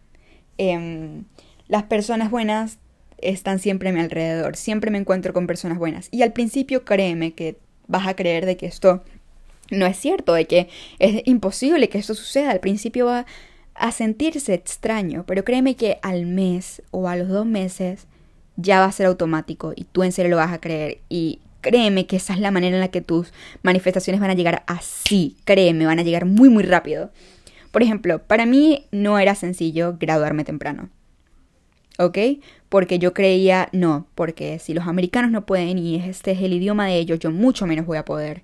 Em, 0.57 1.25
las 1.67 1.83
personas 1.83 2.31
buenas 2.31 2.79
están 3.19 3.59
siempre 3.59 3.89
a 3.89 3.93
mi 3.93 3.99
alrededor. 3.99 4.55
Siempre 4.55 4.89
me 4.89 4.97
encuentro 4.97 5.33
con 5.33 5.45
personas 5.45 5.77
buenas. 5.77 6.07
Y 6.09 6.23
al 6.23 6.33
principio 6.33 6.85
créeme 6.85 7.33
que 7.33 7.59
vas 7.87 8.07
a 8.07 8.15
creer 8.15 8.45
de 8.45 8.57
que 8.57 8.65
esto 8.65 9.03
no 9.69 9.85
es 9.85 9.97
cierto, 9.97 10.33
de 10.33 10.45
que 10.45 10.69
es 10.99 11.21
imposible 11.25 11.89
que 11.89 11.99
esto 11.99 12.15
suceda. 12.15 12.51
Al 12.51 12.59
principio 12.59 13.05
va 13.05 13.25
a 13.75 13.91
sentirse 13.91 14.53
extraño, 14.53 15.25
pero 15.27 15.43
créeme 15.43 15.75
que 15.75 15.99
al 16.01 16.25
mes 16.25 16.81
o 16.91 17.07
a 17.07 17.15
los 17.15 17.27
dos 17.27 17.45
meses 17.45 18.07
ya 18.55 18.79
va 18.79 18.85
a 18.85 18.91
ser 18.91 19.05
automático 19.05 19.73
y 19.75 19.83
tú 19.83 20.03
en 20.03 20.11
serio 20.11 20.31
lo 20.31 20.37
vas 20.37 20.51
a 20.51 20.59
creer 20.59 20.99
y 21.09 21.41
créeme 21.67 22.07
que 22.07 22.15
esa 22.15 22.33
es 22.33 22.39
la 22.39 22.49
manera 22.49 22.77
en 22.77 22.79
la 22.79 22.87
que 22.87 23.01
tus 23.01 23.33
manifestaciones 23.61 24.21
van 24.21 24.29
a 24.29 24.35
llegar 24.35 24.63
así, 24.67 25.35
créeme, 25.43 25.85
van 25.85 25.99
a 25.99 26.03
llegar 26.03 26.23
muy 26.23 26.47
muy 26.47 26.63
rápido. 26.63 27.11
Por 27.71 27.83
ejemplo, 27.83 28.23
para 28.23 28.45
mí 28.45 28.85
no 28.91 29.19
era 29.19 29.35
sencillo 29.35 29.97
graduarme 29.99 30.45
temprano. 30.45 30.89
¿Ok? 31.99 32.17
Porque 32.69 32.99
yo 32.99 33.13
creía, 33.13 33.67
no, 33.73 34.07
porque 34.15 34.59
si 34.59 34.73
los 34.73 34.87
americanos 34.87 35.29
no 35.29 35.45
pueden 35.45 35.77
y 35.77 35.95
este 35.95 36.31
es 36.31 36.41
el 36.41 36.53
idioma 36.53 36.87
de 36.87 36.99
ellos, 36.99 37.19
yo 37.19 37.31
mucho 37.31 37.67
menos 37.67 37.85
voy 37.85 37.97
a 37.97 38.05
poder. 38.05 38.43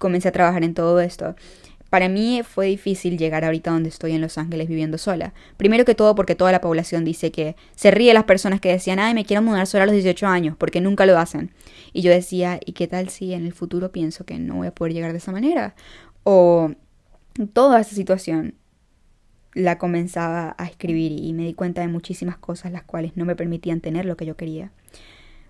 Comencé 0.00 0.28
a 0.28 0.32
trabajar 0.32 0.64
en 0.64 0.74
todo 0.74 0.98
esto. 1.00 1.36
Para 1.94 2.08
mí 2.08 2.42
fue 2.42 2.66
difícil 2.66 3.16
llegar 3.16 3.44
ahorita 3.44 3.70
donde 3.70 3.88
estoy 3.88 4.14
en 4.14 4.20
Los 4.20 4.36
Ángeles 4.36 4.66
viviendo 4.66 4.98
sola. 4.98 5.32
Primero 5.56 5.84
que 5.84 5.94
todo 5.94 6.16
porque 6.16 6.34
toda 6.34 6.50
la 6.50 6.60
población 6.60 7.04
dice 7.04 7.30
que 7.30 7.54
se 7.76 7.92
ríe 7.92 8.12
las 8.12 8.24
personas 8.24 8.60
que 8.60 8.68
decían, 8.68 8.98
ay, 8.98 9.14
me 9.14 9.24
quiero 9.24 9.42
mudar 9.42 9.68
sola 9.68 9.84
a 9.84 9.86
los 9.86 9.92
18 9.92 10.26
años, 10.26 10.56
porque 10.56 10.80
nunca 10.80 11.06
lo 11.06 11.16
hacen. 11.16 11.52
Y 11.92 12.02
yo 12.02 12.10
decía, 12.10 12.58
¿y 12.66 12.72
qué 12.72 12.88
tal 12.88 13.10
si 13.10 13.32
en 13.32 13.46
el 13.46 13.52
futuro 13.52 13.92
pienso 13.92 14.24
que 14.24 14.40
no 14.40 14.56
voy 14.56 14.66
a 14.66 14.74
poder 14.74 14.92
llegar 14.92 15.12
de 15.12 15.18
esa 15.18 15.30
manera? 15.30 15.76
O 16.24 16.72
toda 17.52 17.80
esa 17.80 17.94
situación 17.94 18.56
la 19.52 19.78
comenzaba 19.78 20.56
a 20.58 20.66
escribir 20.66 21.12
y 21.12 21.32
me 21.32 21.44
di 21.44 21.54
cuenta 21.54 21.82
de 21.82 21.86
muchísimas 21.86 22.38
cosas 22.38 22.72
las 22.72 22.82
cuales 22.82 23.12
no 23.16 23.24
me 23.24 23.36
permitían 23.36 23.80
tener 23.80 24.04
lo 24.04 24.16
que 24.16 24.26
yo 24.26 24.36
quería. 24.36 24.72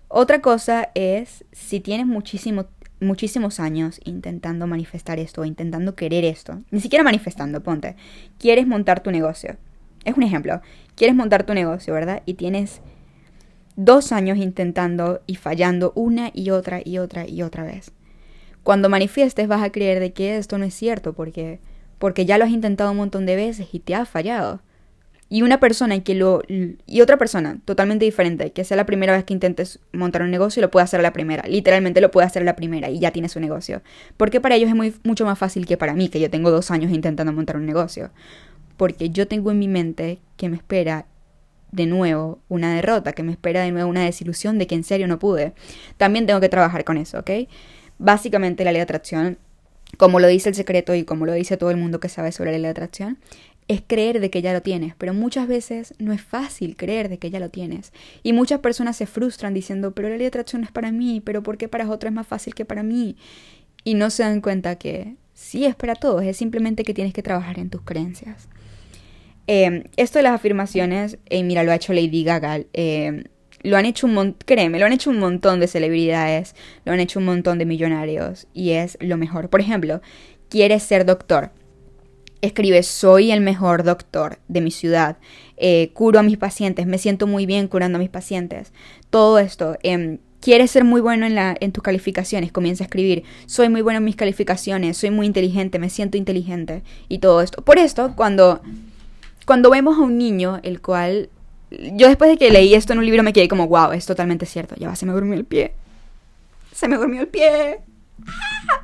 Otra 0.09 0.41
cosa 0.41 0.91
es, 0.93 1.43
si 1.51 1.79
tienes 1.79 2.05
muchísimo 2.05 2.67
muchísimos 2.99 3.59
años 3.59 3.99
intentando 4.03 4.67
manifestar 4.67 5.19
esto, 5.19 5.45
intentando 5.45 5.95
querer 5.95 6.23
esto, 6.25 6.61
ni 6.71 6.79
siquiera 6.79 7.03
manifestando, 7.03 7.61
ponte, 7.61 7.95
quieres 8.39 8.67
montar 8.67 9.01
tu 9.01 9.11
negocio. 9.11 9.57
Es 10.03 10.15
un 10.15 10.23
ejemplo, 10.23 10.61
quieres 10.95 11.15
montar 11.15 11.43
tu 11.43 11.53
negocio, 11.53 11.93
¿verdad? 11.93 12.21
Y 12.25 12.35
tienes 12.35 12.81
dos 13.75 14.11
años 14.11 14.37
intentando 14.37 15.21
y 15.27 15.35
fallando 15.35 15.91
una 15.95 16.31
y 16.33 16.51
otra 16.51 16.81
y 16.83 16.97
otra 16.97 17.27
y 17.27 17.41
otra 17.41 17.63
vez. 17.63 17.91
Cuando 18.63 18.89
manifiestes 18.89 19.47
vas 19.47 19.63
a 19.63 19.71
creer 19.71 19.99
de 19.99 20.13
que 20.13 20.37
esto 20.37 20.57
no 20.57 20.65
es 20.65 20.73
cierto 20.73 21.13
porque, 21.13 21.59
porque 21.99 22.25
ya 22.25 22.37
lo 22.37 22.45
has 22.45 22.51
intentado 22.51 22.91
un 22.91 22.97
montón 22.97 23.25
de 23.25 23.35
veces 23.35 23.67
y 23.73 23.79
te 23.79 23.95
ha 23.95 24.05
fallado. 24.05 24.61
Y 25.35 25.41
una 25.41 25.59
persona 25.59 25.99
que 25.99 26.15
lo 26.15 26.43
y 26.47 27.01
otra 27.01 27.17
persona 27.17 27.57
totalmente 27.65 28.05
diferente, 28.05 28.53
que 28.53 28.63
sea 28.63 28.77
la 28.77 28.85
primera 28.85 29.11
vez 29.11 29.25
que 29.25 29.33
intentes 29.33 29.81
montar 29.91 30.21
un 30.21 30.31
negocio, 30.31 30.61
lo 30.61 30.71
puede 30.71 30.85
hacer 30.85 31.01
a 31.01 31.03
la 31.03 31.11
primera. 31.11 31.45
Literalmente 31.45 31.99
lo 31.99 32.09
puede 32.09 32.25
hacer 32.25 32.43
a 32.43 32.45
la 32.45 32.55
primera 32.55 32.89
y 32.89 32.99
ya 32.99 33.11
tiene 33.11 33.27
su 33.27 33.41
negocio. 33.41 33.81
Porque 34.15 34.39
para 34.39 34.55
ellos 34.55 34.71
es 34.71 35.03
mucho 35.03 35.25
más 35.25 35.37
fácil 35.37 35.65
que 35.65 35.75
para 35.75 35.93
mí, 35.93 36.07
que 36.07 36.21
yo 36.21 36.29
tengo 36.29 36.51
dos 36.51 36.71
años 36.71 36.89
intentando 36.89 37.33
montar 37.33 37.57
un 37.57 37.65
negocio. 37.65 38.11
Porque 38.77 39.09
yo 39.09 39.27
tengo 39.27 39.51
en 39.51 39.59
mi 39.59 39.67
mente 39.67 40.19
que 40.37 40.47
me 40.47 40.55
espera 40.55 41.05
de 41.73 41.85
nuevo 41.85 42.39
una 42.47 42.73
derrota, 42.73 43.11
que 43.11 43.23
me 43.23 43.33
espera 43.33 43.61
de 43.61 43.73
nuevo 43.73 43.89
una 43.89 44.05
desilusión 44.05 44.57
de 44.57 44.67
que 44.67 44.75
en 44.75 44.85
serio 44.85 45.05
no 45.05 45.19
pude. 45.19 45.51
También 45.97 46.27
tengo 46.27 46.39
que 46.39 46.47
trabajar 46.47 46.85
con 46.85 46.95
eso, 46.95 47.19
¿ok? 47.19 47.31
Básicamente 47.97 48.63
la 48.63 48.71
ley 48.71 48.79
de 48.79 48.83
atracción, 48.83 49.37
como 49.97 50.21
lo 50.21 50.27
dice 50.27 50.47
el 50.47 50.55
secreto 50.55 50.95
y 50.95 51.03
como 51.03 51.25
lo 51.25 51.33
dice 51.33 51.57
todo 51.57 51.71
el 51.71 51.77
mundo 51.77 51.99
que 51.99 52.07
sabe 52.07 52.31
sobre 52.31 52.53
la 52.53 52.57
ley 52.57 52.63
de 52.63 52.69
atracción, 52.69 53.17
es 53.67 53.81
creer 53.85 54.19
de 54.19 54.29
que 54.29 54.41
ya 54.41 54.53
lo 54.53 54.61
tienes, 54.61 54.93
pero 54.95 55.13
muchas 55.13 55.47
veces 55.47 55.95
no 55.97 56.13
es 56.13 56.21
fácil 56.21 56.75
creer 56.75 57.09
de 57.09 57.17
que 57.17 57.31
ya 57.31 57.39
lo 57.39 57.49
tienes. 57.49 57.93
Y 58.21 58.33
muchas 58.33 58.59
personas 58.59 58.95
se 58.95 59.07
frustran 59.07 59.53
diciendo, 59.53 59.93
pero 59.93 60.09
la 60.09 60.15
ley 60.15 60.23
de 60.23 60.27
atracción 60.27 60.63
es 60.63 60.71
para 60.71 60.91
mí, 60.91 61.21
pero 61.23 61.41
¿por 61.41 61.57
qué 61.57 61.67
para 61.67 61.89
otros 61.89 62.11
es 62.11 62.15
más 62.15 62.27
fácil 62.27 62.53
que 62.53 62.65
para 62.65 62.83
mí? 62.83 63.15
Y 63.83 63.95
no 63.95 64.09
se 64.09 64.23
dan 64.23 64.41
cuenta 64.41 64.75
que 64.75 65.15
sí 65.33 65.65
es 65.65 65.75
para 65.75 65.95
todos, 65.95 66.23
es 66.23 66.37
simplemente 66.37 66.83
que 66.83 66.93
tienes 66.93 67.13
que 67.13 67.23
trabajar 67.23 67.59
en 67.59 67.69
tus 67.69 67.81
creencias. 67.81 68.47
Eh, 69.47 69.89
esto 69.97 70.19
de 70.19 70.23
las 70.23 70.33
afirmaciones, 70.33 71.17
eh, 71.29 71.43
mira, 71.43 71.63
lo 71.63 71.71
ha 71.71 71.75
hecho 71.75 71.93
Lady 71.93 72.23
Gaga. 72.23 72.61
Eh, 72.73 73.25
lo 73.61 73.77
han 73.77 73.85
hecho 73.85 74.05
un 74.05 74.13
montón, 74.13 74.37
créeme, 74.45 74.77
lo 74.77 74.85
han 74.85 74.93
hecho 74.93 75.09
un 75.09 75.17
montón 75.17 75.59
de 75.59 75.67
celebridades, 75.67 76.55
lo 76.85 76.93
han 76.93 76.99
hecho 76.99 77.17
un 77.17 77.25
montón 77.25 77.57
de 77.57 77.65
millonarios 77.65 78.47
y 78.53 78.71
es 78.71 78.95
lo 79.01 79.17
mejor. 79.17 79.49
Por 79.49 79.59
ejemplo, 79.59 80.01
quieres 80.49 80.83
ser 80.83 81.03
doctor. 81.03 81.51
Escribe, 82.45 82.83
soy 82.83 83.31
el 83.31 83.41
mejor 83.41 83.83
doctor 83.83 84.39
de 84.47 84.61
mi 84.61 84.71
ciudad, 84.71 85.17
curo 85.93 86.19
a 86.19 86.23
mis 86.23 86.37
pacientes, 86.37 86.85
me 86.85 86.97
siento 86.97 87.27
muy 87.27 87.45
bien 87.45 87.67
curando 87.67 87.97
a 87.97 87.99
mis 87.99 88.09
pacientes. 88.09 88.71
Todo 89.09 89.39
esto, 89.39 89.77
em, 89.83 90.19
quieres 90.41 90.71
ser 90.71 90.83
muy 90.83 91.01
bueno 91.01 91.25
en, 91.25 91.35
la, 91.35 91.55
en 91.59 91.71
tus 91.71 91.83
calificaciones, 91.83 92.51
comienza 92.51 92.83
a 92.83 92.85
escribir, 92.85 93.23
soy 93.45 93.69
muy 93.69 93.81
bueno 93.81 93.97
en 93.97 94.05
mis 94.05 94.15
calificaciones, 94.15 94.97
soy 94.97 95.11
muy 95.11 95.25
inteligente, 95.25 95.79
me 95.79 95.89
siento 95.89 96.17
inteligente 96.17 96.83
y 97.09 97.19
todo 97.19 97.41
esto. 97.41 97.63
Por 97.63 97.77
esto, 97.77 98.13
cuando 98.15 98.61
cuando 99.45 99.69
vemos 99.69 99.97
a 99.97 100.01
un 100.01 100.17
niño, 100.17 100.59
el 100.63 100.81
cual... 100.81 101.29
Yo 101.69 102.07
después 102.07 102.29
de 102.29 102.37
que 102.37 102.51
leí 102.51 102.73
esto 102.73 102.93
en 102.93 102.99
un 102.99 103.05
libro 103.05 103.23
me 103.23 103.33
quedé 103.33 103.47
como, 103.47 103.67
wow, 103.67 103.91
es 103.91 104.05
totalmente 104.05 104.45
cierto. 104.45 104.75
Ya 104.75 104.87
va, 104.87 104.95
se 104.95 105.05
me 105.05 105.13
durmió 105.13 105.35
el 105.35 105.45
pie. 105.45 105.73
Se 106.71 106.87
me 106.87 106.97
durmió 106.97 107.21
el 107.21 107.27
pie. 107.27 107.79
¡Ah! 108.27 108.81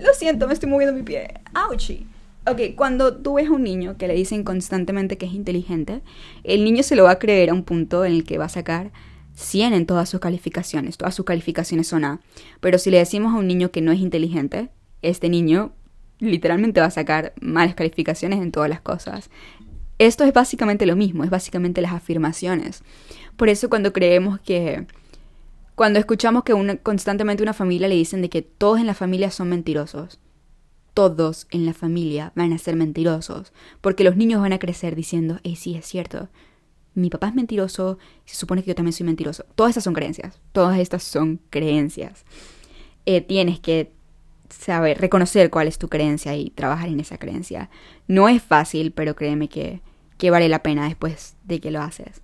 Lo 0.00 0.14
siento, 0.14 0.46
me 0.46 0.54
estoy 0.54 0.68
moviendo 0.68 0.94
mi 0.94 1.02
pie. 1.02 1.34
¡Auchi! 1.52 2.06
Ok, 2.46 2.74
cuando 2.74 3.16
tú 3.16 3.34
ves 3.34 3.48
a 3.48 3.52
un 3.52 3.62
niño 3.62 3.96
que 3.98 4.08
le 4.08 4.14
dicen 4.14 4.44
constantemente 4.44 5.18
que 5.18 5.26
es 5.26 5.34
inteligente, 5.34 6.00
el 6.42 6.64
niño 6.64 6.82
se 6.82 6.96
lo 6.96 7.04
va 7.04 7.12
a 7.12 7.18
creer 7.18 7.50
a 7.50 7.54
un 7.54 7.64
punto 7.64 8.04
en 8.04 8.12
el 8.12 8.24
que 8.24 8.38
va 8.38 8.46
a 8.46 8.48
sacar 8.48 8.92
100 9.34 9.74
en 9.74 9.86
todas 9.86 10.08
sus 10.08 10.20
calificaciones. 10.20 10.96
Todas 10.96 11.14
sus 11.14 11.24
calificaciones 11.24 11.86
son 11.88 12.04
A. 12.04 12.20
Pero 12.60 12.78
si 12.78 12.90
le 12.90 12.98
decimos 12.98 13.34
a 13.34 13.38
un 13.38 13.46
niño 13.46 13.70
que 13.70 13.82
no 13.82 13.92
es 13.92 14.00
inteligente, 14.00 14.70
este 15.02 15.28
niño 15.28 15.72
literalmente 16.18 16.80
va 16.80 16.86
a 16.86 16.90
sacar 16.90 17.34
malas 17.40 17.74
calificaciones 17.74 18.40
en 18.40 18.52
todas 18.52 18.70
las 18.70 18.80
cosas. 18.80 19.30
Esto 19.98 20.24
es 20.24 20.32
básicamente 20.32 20.86
lo 20.86 20.96
mismo, 20.96 21.24
es 21.24 21.30
básicamente 21.30 21.82
las 21.82 21.92
afirmaciones. 21.92 22.82
Por 23.36 23.48
eso 23.48 23.68
cuando 23.68 23.92
creemos 23.92 24.40
que... 24.40 24.86
Cuando 25.74 25.98
escuchamos 25.98 26.44
que 26.44 26.52
una, 26.52 26.76
constantemente 26.76 27.42
una 27.42 27.54
familia 27.54 27.88
le 27.88 27.94
dicen 27.94 28.20
de 28.20 28.28
que 28.28 28.42
todos 28.42 28.80
en 28.80 28.86
la 28.86 28.94
familia 28.94 29.30
son 29.30 29.48
mentirosos, 29.48 30.20
todos 30.94 31.46
en 31.50 31.66
la 31.66 31.74
familia 31.74 32.32
van 32.34 32.52
a 32.52 32.58
ser 32.58 32.76
mentirosos, 32.76 33.52
porque 33.80 34.04
los 34.04 34.16
niños 34.16 34.40
van 34.40 34.52
a 34.52 34.58
crecer 34.58 34.94
diciendo, 34.96 35.38
hey, 35.42 35.56
sí, 35.56 35.74
es 35.76 35.86
cierto, 35.86 36.28
mi 36.94 37.10
papá 37.10 37.28
es 37.28 37.34
mentiroso, 37.34 37.98
se 38.24 38.36
supone 38.36 38.62
que 38.62 38.68
yo 38.68 38.74
también 38.74 38.92
soy 38.92 39.06
mentiroso. 39.06 39.44
Todas 39.54 39.70
estas 39.70 39.84
son 39.84 39.94
creencias, 39.94 40.40
todas 40.52 40.78
estas 40.78 41.02
son 41.02 41.40
creencias. 41.50 42.24
Eh, 43.06 43.20
tienes 43.20 43.60
que 43.60 43.92
saber, 44.48 44.98
reconocer 44.98 45.50
cuál 45.50 45.68
es 45.68 45.78
tu 45.78 45.88
creencia 45.88 46.34
y 46.36 46.50
trabajar 46.50 46.88
en 46.88 47.00
esa 47.00 47.18
creencia. 47.18 47.70
No 48.08 48.28
es 48.28 48.42
fácil, 48.42 48.92
pero 48.92 49.14
créeme 49.14 49.48
que, 49.48 49.80
que 50.18 50.30
vale 50.30 50.48
la 50.48 50.62
pena 50.62 50.86
después 50.86 51.36
de 51.44 51.60
que 51.60 51.70
lo 51.70 51.80
haces. 51.80 52.22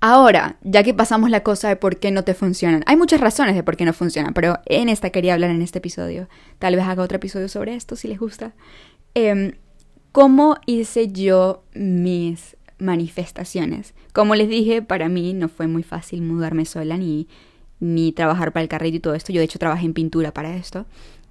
Ahora, 0.00 0.56
ya 0.62 0.82
que 0.82 0.94
pasamos 0.94 1.30
la 1.30 1.42
cosa 1.42 1.68
de 1.68 1.76
por 1.76 1.98
qué 1.98 2.10
no 2.10 2.24
te 2.24 2.34
funcionan, 2.34 2.82
hay 2.86 2.96
muchas 2.96 3.20
razones 3.20 3.54
de 3.54 3.62
por 3.62 3.76
qué 3.76 3.84
no 3.84 3.92
funcionan, 3.92 4.32
pero 4.32 4.58
en 4.66 4.88
esta 4.88 5.10
quería 5.10 5.34
hablar 5.34 5.50
en 5.50 5.62
este 5.62 5.78
episodio. 5.78 6.28
Tal 6.58 6.74
vez 6.74 6.84
haga 6.86 7.02
otro 7.02 7.16
episodio 7.16 7.48
sobre 7.48 7.74
esto 7.74 7.96
si 7.96 8.08
les 8.08 8.18
gusta. 8.18 8.52
Em, 9.14 9.52
¿Cómo 10.12 10.56
hice 10.66 11.12
yo 11.12 11.62
mis 11.74 12.56
manifestaciones? 12.78 13.94
Como 14.12 14.34
les 14.34 14.48
dije, 14.48 14.82
para 14.82 15.08
mí 15.08 15.34
no 15.34 15.48
fue 15.48 15.68
muy 15.68 15.84
fácil 15.84 16.22
mudarme 16.22 16.64
sola 16.64 16.96
ni 16.96 17.28
ni 17.80 18.12
trabajar 18.12 18.52
para 18.52 18.62
el 18.62 18.68
carrito 18.68 18.96
y 18.96 19.00
todo 19.00 19.14
esto. 19.14 19.32
Yo 19.32 19.40
de 19.40 19.46
hecho 19.46 19.58
trabajé 19.58 19.86
en 19.86 19.94
pintura 19.94 20.32
para 20.32 20.54
esto 20.54 20.86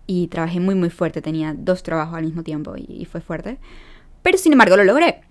y 0.08 0.28
trabajé 0.28 0.60
muy 0.60 0.76
muy 0.76 0.90
fuerte, 0.90 1.22
tenía 1.22 1.56
dos 1.58 1.84
trabajos 1.84 2.16
al 2.16 2.26
mismo 2.26 2.44
tiempo 2.44 2.76
y, 2.76 3.06
fue 3.06 3.22
fuerte. 3.22 3.60
Pero 4.24 4.38
sin 4.38 4.52
embargo 4.52 4.76
lo 4.76 4.84
logré. 4.84 5.22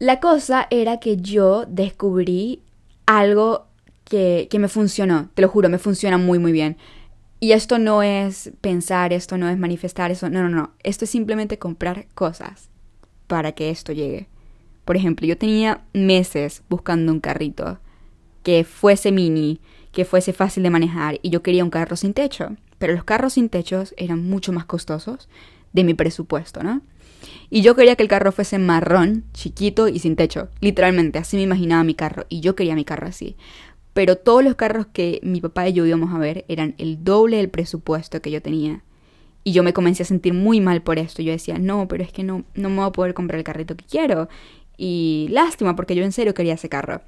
La 0.00 0.18
cosa 0.18 0.66
era 0.70 0.98
que 0.98 1.18
yo 1.18 1.66
descubrí 1.66 2.62
algo 3.04 3.66
que, 4.04 4.48
que 4.50 4.58
me 4.58 4.68
funcionó, 4.68 5.28
te 5.34 5.42
lo 5.42 5.48
juro, 5.48 5.68
me 5.68 5.76
funciona 5.76 6.16
muy 6.16 6.38
muy 6.38 6.52
bien. 6.52 6.78
Y 7.38 7.52
esto 7.52 7.78
no 7.78 8.02
es 8.02 8.50
pensar, 8.62 9.12
esto 9.12 9.36
no 9.36 9.46
es 9.50 9.58
manifestar, 9.58 10.10
eso, 10.10 10.30
no, 10.30 10.42
no, 10.42 10.48
no. 10.48 10.72
Esto 10.82 11.04
es 11.04 11.10
simplemente 11.10 11.58
comprar 11.58 12.06
cosas 12.14 12.70
para 13.26 13.52
que 13.52 13.68
esto 13.68 13.92
llegue. 13.92 14.28
Por 14.86 14.96
ejemplo, 14.96 15.26
yo 15.26 15.36
tenía 15.36 15.84
meses 15.92 16.62
buscando 16.70 17.12
un 17.12 17.20
carrito 17.20 17.78
que 18.42 18.64
fuese 18.64 19.12
mini, 19.12 19.60
que 19.92 20.06
fuese 20.06 20.32
fácil 20.32 20.62
de 20.62 20.70
manejar 20.70 21.18
y 21.20 21.28
yo 21.28 21.42
quería 21.42 21.62
un 21.62 21.70
carro 21.70 21.96
sin 21.96 22.14
techo, 22.14 22.56
pero 22.78 22.94
los 22.94 23.04
carros 23.04 23.34
sin 23.34 23.50
techos 23.50 23.92
eran 23.98 24.26
mucho 24.26 24.50
más 24.50 24.64
costosos 24.64 25.28
de 25.74 25.84
mi 25.84 25.92
presupuesto, 25.92 26.62
¿no? 26.62 26.80
Y 27.50 27.62
yo 27.62 27.74
quería 27.74 27.96
que 27.96 28.02
el 28.02 28.08
carro 28.08 28.32
fuese 28.32 28.58
marrón, 28.58 29.24
chiquito 29.32 29.88
y 29.88 29.98
sin 29.98 30.16
techo. 30.16 30.48
Literalmente, 30.60 31.18
así 31.18 31.36
me 31.36 31.42
imaginaba 31.42 31.84
mi 31.84 31.94
carro. 31.94 32.26
Y 32.28 32.40
yo 32.40 32.54
quería 32.54 32.74
mi 32.74 32.84
carro 32.84 33.06
así. 33.06 33.36
Pero 33.92 34.16
todos 34.16 34.44
los 34.44 34.54
carros 34.54 34.86
que 34.86 35.20
mi 35.22 35.40
papá 35.40 35.68
y 35.68 35.72
yo 35.72 35.84
íbamos 35.86 36.14
a 36.14 36.18
ver 36.18 36.44
eran 36.48 36.74
el 36.78 37.02
doble 37.02 37.38
del 37.38 37.50
presupuesto 37.50 38.22
que 38.22 38.30
yo 38.30 38.40
tenía. 38.40 38.82
Y 39.42 39.52
yo 39.52 39.62
me 39.62 39.72
comencé 39.72 40.02
a 40.02 40.06
sentir 40.06 40.34
muy 40.34 40.60
mal 40.60 40.82
por 40.82 40.98
esto. 40.98 41.22
Yo 41.22 41.32
decía, 41.32 41.58
no, 41.58 41.88
pero 41.88 42.04
es 42.04 42.12
que 42.12 42.22
no, 42.22 42.44
no 42.54 42.68
me 42.68 42.76
voy 42.76 42.86
a 42.86 42.92
poder 42.92 43.14
comprar 43.14 43.38
el 43.38 43.44
carrito 43.44 43.76
que 43.76 43.84
quiero. 43.84 44.28
Y 44.76 45.28
lástima, 45.30 45.76
porque 45.76 45.94
yo 45.94 46.04
en 46.04 46.12
serio 46.12 46.34
quería 46.34 46.54
ese 46.54 46.68
carro. 46.68 47.02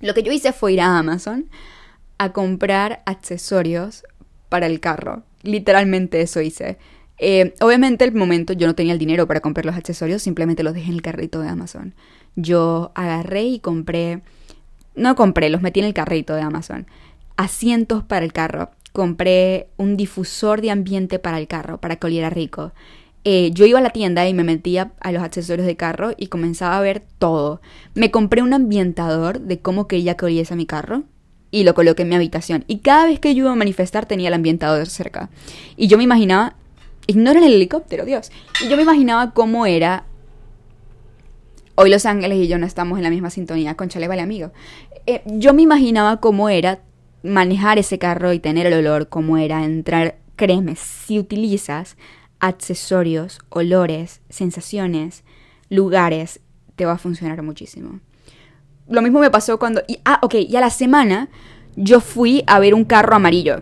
Lo 0.00 0.14
que 0.14 0.22
yo 0.22 0.32
hice 0.32 0.52
fue 0.52 0.72
ir 0.74 0.80
a 0.80 0.98
Amazon 0.98 1.48
a 2.18 2.32
comprar 2.32 3.02
accesorios 3.06 4.04
para 4.48 4.66
el 4.66 4.80
carro. 4.80 5.22
Literalmente 5.42 6.20
eso 6.20 6.40
hice. 6.40 6.78
Eh, 7.18 7.54
obviamente 7.60 8.04
el 8.04 8.14
momento 8.14 8.52
yo 8.52 8.66
no 8.66 8.74
tenía 8.74 8.92
el 8.92 8.98
dinero 8.98 9.26
para 9.26 9.40
comprar 9.40 9.64
los 9.64 9.76
accesorios, 9.76 10.22
simplemente 10.22 10.62
los 10.62 10.74
dejé 10.74 10.88
en 10.88 10.94
el 10.94 11.02
carrito 11.02 11.40
de 11.40 11.48
Amazon. 11.48 11.94
Yo 12.34 12.92
agarré 12.94 13.44
y 13.44 13.58
compré, 13.60 14.20
no 14.94 15.14
compré, 15.16 15.48
los 15.48 15.62
metí 15.62 15.80
en 15.80 15.86
el 15.86 15.94
carrito 15.94 16.34
de 16.34 16.42
Amazon. 16.42 16.86
Asientos 17.36 18.04
para 18.04 18.24
el 18.24 18.32
carro. 18.32 18.70
Compré 18.92 19.68
un 19.76 19.96
difusor 19.96 20.62
de 20.62 20.70
ambiente 20.70 21.18
para 21.18 21.38
el 21.38 21.48
carro, 21.48 21.78
para 21.78 21.96
que 21.96 22.06
oliera 22.06 22.30
rico. 22.30 22.72
Eh, 23.28 23.50
yo 23.52 23.66
iba 23.66 23.80
a 23.80 23.82
la 23.82 23.90
tienda 23.90 24.26
y 24.28 24.32
me 24.32 24.44
metía 24.44 24.92
a 25.00 25.10
los 25.10 25.22
accesorios 25.22 25.66
de 25.66 25.76
carro 25.76 26.12
y 26.16 26.28
comenzaba 26.28 26.78
a 26.78 26.80
ver 26.80 27.02
todo. 27.18 27.60
Me 27.94 28.12
compré 28.12 28.40
un 28.40 28.54
ambientador 28.54 29.40
de 29.40 29.58
cómo 29.58 29.88
quería 29.88 30.16
que 30.16 30.26
oliese 30.26 30.54
mi 30.54 30.64
carro 30.64 31.02
y 31.50 31.64
lo 31.64 31.74
coloqué 31.74 32.02
en 32.02 32.10
mi 32.10 32.14
habitación. 32.14 32.64
Y 32.68 32.78
cada 32.78 33.06
vez 33.06 33.18
que 33.18 33.34
yo 33.34 33.42
iba 33.42 33.52
a 33.52 33.56
manifestar 33.56 34.06
tenía 34.06 34.28
el 34.28 34.34
ambientador 34.34 34.86
cerca. 34.86 35.28
Y 35.76 35.88
yo 35.88 35.98
me 35.98 36.04
imaginaba, 36.04 36.54
ignora 37.06 37.38
el 37.40 37.52
helicóptero, 37.54 38.04
Dios. 38.04 38.30
Y 38.64 38.68
yo 38.68 38.76
me 38.76 38.82
imaginaba 38.82 39.32
cómo 39.32 39.66
era... 39.66 40.04
Hoy 41.74 41.90
Los 41.90 42.06
Ángeles 42.06 42.38
y 42.38 42.48
yo 42.48 42.56
no 42.58 42.64
estamos 42.64 42.98
en 42.98 43.04
la 43.04 43.10
misma 43.10 43.28
sintonía, 43.28 43.74
conchale, 43.74 44.08
vale 44.08 44.22
amigo. 44.22 44.50
Eh, 45.06 45.22
yo 45.26 45.52
me 45.52 45.60
imaginaba 45.60 46.20
cómo 46.20 46.48
era 46.48 46.80
manejar 47.22 47.78
ese 47.78 47.98
carro 47.98 48.32
y 48.32 48.38
tener 48.38 48.66
el 48.66 48.72
olor, 48.72 49.08
cómo 49.08 49.36
era 49.36 49.62
entrar, 49.62 50.16
créeme, 50.36 50.74
si 50.76 51.18
utilizas 51.18 51.98
accesorios, 52.40 53.40
olores, 53.50 54.22
sensaciones, 54.30 55.22
lugares, 55.68 56.40
te 56.76 56.86
va 56.86 56.92
a 56.92 56.98
funcionar 56.98 57.42
muchísimo 57.42 58.00
lo 58.88 59.02
mismo 59.02 59.20
me 59.20 59.30
pasó 59.30 59.58
cuando... 59.58 59.82
Ah, 60.04 60.20
ok, 60.22 60.34
y 60.48 60.56
a 60.56 60.60
la 60.60 60.70
semana 60.70 61.28
yo 61.76 62.00
fui 62.00 62.44
a 62.46 62.58
ver 62.58 62.74
un 62.74 62.84
carro 62.84 63.16
amarillo. 63.16 63.60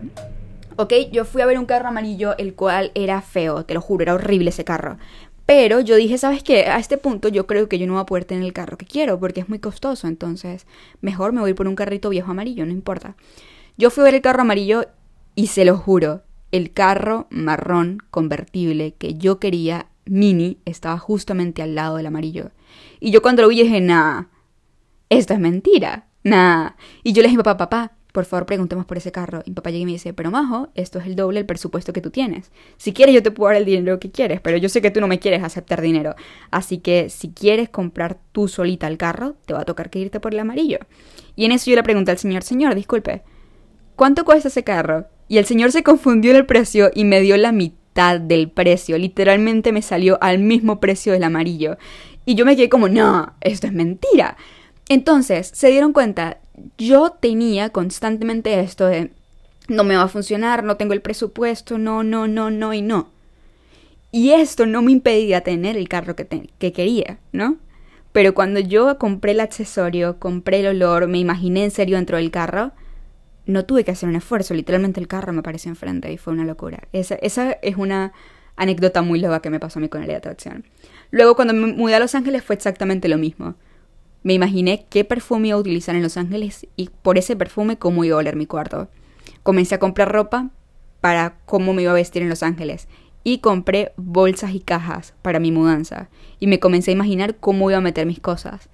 ¿Ok? 0.77 0.93
Yo 1.11 1.25
fui 1.25 1.41
a 1.41 1.45
ver 1.45 1.57
un 1.57 1.65
carro 1.65 1.87
amarillo, 1.87 2.37
el 2.37 2.53
cual 2.53 2.91
era 2.95 3.21
feo, 3.21 3.63
te 3.65 3.73
lo 3.73 3.81
juro, 3.81 4.03
era 4.03 4.13
horrible 4.15 4.49
ese 4.49 4.65
carro. 4.65 4.97
Pero 5.45 5.79
yo 5.79 5.95
dije, 5.95 6.17
¿sabes 6.17 6.43
qué? 6.43 6.65
A 6.65 6.79
este 6.79 6.97
punto 6.97 7.27
yo 7.27 7.45
creo 7.45 7.69
que 7.69 7.77
yo 7.77 7.85
no 7.85 7.93
voy 7.93 8.01
a 8.01 8.05
poder 8.05 8.25
tener 8.25 8.43
el 8.43 8.53
carro 8.53 8.77
que 8.77 8.85
quiero 8.85 9.19
porque 9.19 9.41
es 9.41 9.49
muy 9.49 9.59
costoso. 9.59 10.07
Entonces, 10.07 10.65
mejor 11.01 11.33
me 11.33 11.41
voy 11.41 11.53
por 11.53 11.67
un 11.67 11.75
carrito 11.75 12.09
viejo 12.09 12.31
amarillo, 12.31 12.65
no 12.65 12.71
importa. 12.71 13.15
Yo 13.77 13.89
fui 13.89 14.01
a 14.01 14.05
ver 14.05 14.15
el 14.15 14.21
carro 14.21 14.41
amarillo 14.41 14.85
y 15.35 15.47
se 15.47 15.65
lo 15.65 15.77
juro, 15.77 16.23
el 16.51 16.71
carro 16.71 17.27
marrón 17.29 17.99
convertible 18.09 18.95
que 18.97 19.15
yo 19.15 19.39
quería, 19.39 19.87
mini, 20.05 20.59
estaba 20.65 20.97
justamente 20.97 21.61
al 21.61 21.75
lado 21.75 21.97
del 21.97 22.07
amarillo. 22.07 22.51
Y 22.99 23.11
yo 23.11 23.21
cuando 23.21 23.41
lo 23.41 23.49
vi 23.49 23.63
dije, 23.63 23.81
nah, 23.81 24.23
esto 25.09 25.33
es 25.33 25.39
mentira, 25.39 26.07
nah. 26.23 26.71
Y 27.03 27.13
yo 27.13 27.21
le 27.21 27.27
dije, 27.27 27.43
papá, 27.43 27.57
papá, 27.57 27.94
por 28.15 28.23
favor 28.23 28.45
preguntemos 28.45 28.85
por 28.85 28.95
ese 28.95 29.11
carro. 29.11 29.43
Y 29.45 29.51
papá 29.51 29.71
llega 29.71 29.81
y 29.81 29.85
me 29.85 29.91
dice, 29.91 30.13
pero 30.13 30.31
Majo, 30.31 30.69
esto 30.73 30.99
es 30.99 31.05
el 31.05 31.17
doble 31.17 31.39
del 31.39 31.45
presupuesto 31.45 31.91
que 31.91 31.99
tú 31.99 32.11
tienes. 32.11 32.49
Si 32.77 32.93
quieres 32.93 33.13
yo 33.13 33.21
te 33.21 33.29
puedo 33.29 33.49
dar 33.49 33.57
el 33.57 33.65
dinero 33.65 33.99
que 33.99 34.09
quieres, 34.09 34.39
pero 34.39 34.55
yo 34.55 34.69
sé 34.69 34.81
que 34.81 34.89
tú 34.89 35.01
no 35.01 35.07
me 35.07 35.19
quieres 35.19 35.43
aceptar 35.43 35.81
dinero. 35.81 36.15
Así 36.49 36.77
que 36.77 37.09
si 37.09 37.31
quieres 37.31 37.67
comprar 37.67 38.17
tú 38.31 38.47
solita 38.47 38.87
el 38.87 38.97
carro, 38.97 39.35
te 39.45 39.53
va 39.53 39.59
a 39.59 39.65
tocar 39.65 39.89
que 39.89 39.99
irte 39.99 40.21
por 40.21 40.33
el 40.33 40.39
amarillo. 40.39 40.79
Y 41.35 41.43
en 41.43 41.51
eso 41.51 41.69
yo 41.69 41.75
le 41.75 41.83
pregunté 41.83 42.11
al 42.11 42.17
señor, 42.17 42.43
señor, 42.43 42.73
disculpe, 42.73 43.23
¿cuánto 43.97 44.23
cuesta 44.23 44.47
ese 44.47 44.63
carro? 44.63 45.07
Y 45.27 45.37
el 45.37 45.45
señor 45.45 45.73
se 45.73 45.83
confundió 45.83 46.31
en 46.31 46.37
el 46.37 46.45
precio 46.45 46.91
y 46.95 47.03
me 47.03 47.19
dio 47.19 47.35
la 47.35 47.51
mitad 47.51 48.17
del 48.21 48.49
precio. 48.49 48.97
Literalmente 48.97 49.73
me 49.73 49.81
salió 49.81 50.17
al 50.21 50.39
mismo 50.39 50.79
precio 50.79 51.11
del 51.11 51.25
amarillo. 51.25 51.77
Y 52.25 52.35
yo 52.35 52.45
me 52.45 52.55
quedé 52.55 52.69
como, 52.69 52.87
no, 52.87 53.33
esto 53.41 53.67
es 53.67 53.73
mentira. 53.73 54.37
Entonces, 54.87 55.51
se 55.53 55.67
dieron 55.69 55.91
cuenta, 55.91 56.37
yo 56.77 57.11
tenía 57.11 57.69
constantemente 57.69 58.59
esto 58.59 58.85
de 58.87 59.11
no 59.67 59.83
me 59.83 59.95
va 59.95 60.03
a 60.03 60.07
funcionar, 60.07 60.63
no 60.63 60.77
tengo 60.77 60.93
el 60.93 61.01
presupuesto, 61.01 61.77
no, 61.77 62.03
no, 62.03 62.27
no, 62.27 62.51
no 62.51 62.73
y 62.73 62.81
no. 62.81 63.09
Y 64.11 64.31
esto 64.31 64.65
no 64.65 64.81
me 64.81 64.91
impedía 64.91 65.41
tener 65.41 65.75
el 65.75 65.89
carro 65.89 66.15
que, 66.15 66.49
que 66.57 66.71
quería, 66.71 67.19
¿no? 67.31 67.57
Pero 68.11 68.33
cuando 68.33 68.59
yo 68.59 68.97
compré 68.97 69.31
el 69.33 69.41
accesorio, 69.41 70.19
compré 70.19 70.61
el 70.61 70.67
olor, 70.67 71.07
me 71.07 71.17
imaginé 71.17 71.65
en 71.65 71.71
serio 71.71 71.97
dentro 71.97 72.17
del 72.17 72.31
carro, 72.31 72.71
no 73.45 73.65
tuve 73.65 73.83
que 73.83 73.91
hacer 73.91 74.07
un 74.07 74.15
esfuerzo, 74.15 74.53
literalmente 74.53 74.99
el 74.99 75.07
carro 75.07 75.33
me 75.33 75.39
apareció 75.39 75.69
enfrente 75.69 76.11
y 76.11 76.17
fue 76.17 76.33
una 76.33 76.45
locura. 76.45 76.87
Esa, 76.93 77.15
esa 77.15 77.51
es 77.51 77.75
una 77.75 78.13
anécdota 78.55 79.01
muy 79.01 79.19
loca 79.19 79.41
que 79.41 79.49
me 79.49 79.59
pasó 79.59 79.79
a 79.79 79.81
mí 79.81 79.89
con 79.89 80.01
el 80.01 80.07
de 80.07 80.15
atracción. 80.15 80.65
Luego 81.11 81.35
cuando 81.35 81.53
me 81.53 81.73
mudé 81.73 81.95
a 81.95 81.99
Los 81.99 82.15
Ángeles 82.15 82.43
fue 82.43 82.55
exactamente 82.55 83.09
lo 83.09 83.17
mismo. 83.17 83.55
Me 84.25 84.33
imaginé 84.33 84.87
qué 84.89 85.03
perfume 85.03 85.49
iba 85.49 85.57
a 85.57 85.59
utilizar 85.59 85.95
en 85.95 86.01
Los 86.01 86.17
Ángeles 86.17 86.65
y 86.75 86.89
por 87.03 87.19
ese 87.19 87.35
perfume 87.35 87.77
cómo 87.77 88.03
iba 88.03 88.15
a 88.15 88.17
oler 88.17 88.35
mi 88.35 88.47
cuarto. 88.47 88.89
Comencé 89.43 89.75
a 89.75 89.79
comprar 89.79 90.11
ropa 90.11 90.49
para 90.99 91.37
cómo 91.45 91.75
me 91.75 91.83
iba 91.83 91.91
a 91.91 91.93
vestir 91.93 92.23
en 92.23 92.29
Los 92.29 92.41
Ángeles 92.41 92.87
y 93.23 93.37
compré 93.37 93.91
bolsas 93.97 94.55
y 94.55 94.61
cajas 94.61 95.13
para 95.21 95.39
mi 95.39 95.51
mudanza 95.51 96.09
y 96.39 96.47
me 96.47 96.59
comencé 96.59 96.89
a 96.89 96.95
imaginar 96.95 97.35
cómo 97.35 97.69
iba 97.69 97.77
a 97.77 97.81
meter 97.81 98.07
mis 98.07 98.19
cosas. 98.19 98.69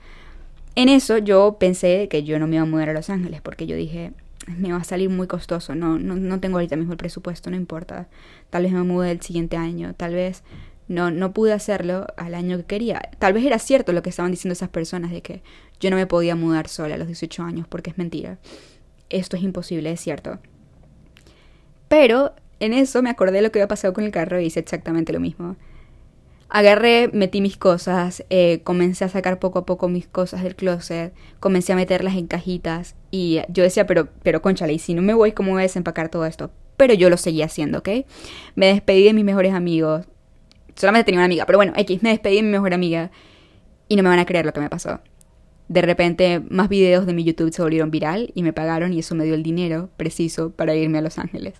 En 0.75 0.87
eso 0.87 1.17
yo 1.17 1.57
pensé 1.59 2.07
que 2.07 2.23
yo 2.23 2.39
no 2.39 2.47
me 2.47 2.55
iba 2.55 2.63
a 2.63 2.65
mudar 2.65 2.87
a 2.87 2.93
Los 2.93 3.09
Ángeles 3.09 3.41
porque 3.41 3.67
yo 3.67 3.75
dije, 3.75 4.13
me 4.47 4.71
va 4.71 4.77
a 4.77 4.85
salir 4.85 5.09
muy 5.09 5.27
costoso, 5.27 5.75
no, 5.75 5.99
no, 5.99 6.15
no 6.15 6.39
tengo 6.39 6.59
ahorita 6.59 6.77
mismo 6.77 6.93
el 6.93 6.97
presupuesto, 6.97 7.49
no 7.49 7.57
importa. 7.57 8.07
Tal 8.49 8.63
vez 8.63 8.71
me 8.71 8.83
mude 8.83 9.11
el 9.11 9.19
siguiente 9.19 9.57
año, 9.57 9.95
tal 9.95 10.13
vez 10.13 10.43
no, 10.87 11.11
no 11.11 11.33
pude 11.33 11.53
hacerlo 11.53 12.07
al 12.17 12.35
año 12.35 12.57
que 12.57 12.65
quería. 12.65 13.01
Tal 13.19 13.33
vez 13.33 13.45
era 13.45 13.59
cierto 13.59 13.93
lo 13.93 14.01
que 14.01 14.09
estaban 14.09 14.31
diciendo 14.31 14.53
esas 14.53 14.69
personas 14.69 15.11
de 15.11 15.21
que 15.21 15.41
yo 15.79 15.89
no 15.89 15.95
me 15.95 16.07
podía 16.07 16.35
mudar 16.35 16.67
sola 16.67 16.95
a 16.95 16.97
los 16.97 17.07
18 17.07 17.43
años 17.43 17.67
porque 17.67 17.89
es 17.91 17.97
mentira. 17.97 18.39
Esto 19.09 19.37
es 19.37 19.43
imposible, 19.43 19.91
es 19.91 19.99
cierto. 19.99 20.39
Pero 21.87 22.33
en 22.59 22.73
eso 22.73 23.01
me 23.01 23.09
acordé 23.09 23.37
de 23.37 23.41
lo 23.41 23.51
que 23.51 23.59
había 23.59 23.67
pasado 23.67 23.93
con 23.93 24.03
el 24.03 24.11
carro 24.11 24.39
y 24.39 24.45
hice 24.45 24.59
exactamente 24.59 25.11
lo 25.11 25.19
mismo. 25.19 25.57
Agarré, 26.47 27.09
metí 27.13 27.39
mis 27.41 27.57
cosas, 27.57 28.25
eh, 28.29 28.61
comencé 28.63 29.05
a 29.05 29.09
sacar 29.09 29.39
poco 29.39 29.59
a 29.59 29.65
poco 29.65 29.87
mis 29.87 30.07
cosas 30.07 30.43
del 30.43 30.55
closet, 30.55 31.13
comencé 31.39 31.71
a 31.71 31.77
meterlas 31.77 32.15
en 32.15 32.27
cajitas 32.27 32.95
y 33.09 33.39
yo 33.47 33.63
decía, 33.63 33.87
pero, 33.87 34.09
pero 34.21 34.41
conchale, 34.41 34.73
y 34.73 34.79
si 34.79 34.93
no 34.93 35.01
me 35.01 35.13
voy, 35.13 35.31
¿cómo 35.31 35.51
voy 35.51 35.61
a 35.61 35.63
desempacar 35.63 36.09
todo 36.09 36.25
esto? 36.25 36.51
Pero 36.75 36.93
yo 36.93 37.09
lo 37.09 37.15
seguía 37.15 37.45
haciendo, 37.45 37.79
¿ok? 37.79 37.89
Me 38.55 38.67
despedí 38.67 39.05
de 39.05 39.13
mis 39.13 39.23
mejores 39.23 39.53
amigos, 39.53 40.05
Solamente 40.75 41.05
tenía 41.05 41.19
una 41.19 41.25
amiga, 41.25 41.45
pero 41.45 41.57
bueno, 41.57 41.73
X, 41.75 42.01
me 42.03 42.09
despedí 42.09 42.37
de 42.37 42.43
mi 42.43 42.49
mejor 42.49 42.73
amiga 42.73 43.11
y 43.87 43.95
no 43.95 44.03
me 44.03 44.09
van 44.09 44.19
a 44.19 44.25
creer 44.25 44.45
lo 44.45 44.53
que 44.53 44.59
me 44.59 44.69
pasó. 44.69 45.01
De 45.67 45.81
repente, 45.81 46.41
más 46.49 46.69
videos 46.69 47.05
de 47.05 47.13
mi 47.13 47.23
YouTube 47.23 47.53
se 47.53 47.61
volvieron 47.61 47.91
viral 47.91 48.31
y 48.35 48.43
me 48.43 48.53
pagaron 48.53 48.93
y 48.93 48.99
eso 48.99 49.15
me 49.15 49.23
dio 49.23 49.35
el 49.35 49.43
dinero 49.43 49.89
preciso 49.97 50.51
para 50.51 50.75
irme 50.75 50.97
a 50.97 51.01
Los 51.01 51.17
Ángeles. 51.17 51.55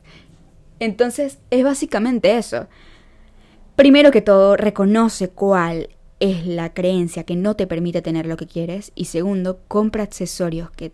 Entonces, 0.80 1.40
es 1.50 1.64
básicamente 1.64 2.38
eso. 2.38 2.68
Primero 3.76 4.12
que 4.12 4.22
todo, 4.22 4.58
reconoce 4.58 5.30
cuál 5.30 5.90
es 6.20 6.46
la 6.46 6.74
creencia 6.74 7.24
que 7.24 7.36
no 7.36 7.56
te 7.56 7.68
permite 7.68 8.02
tener 8.02 8.26
lo 8.26 8.38
que 8.38 8.48
quieres 8.48 8.92
y 8.96 9.06
segundo, 9.06 9.60
compra 9.68 10.04
accesorios 10.04 10.70
que 10.72 10.92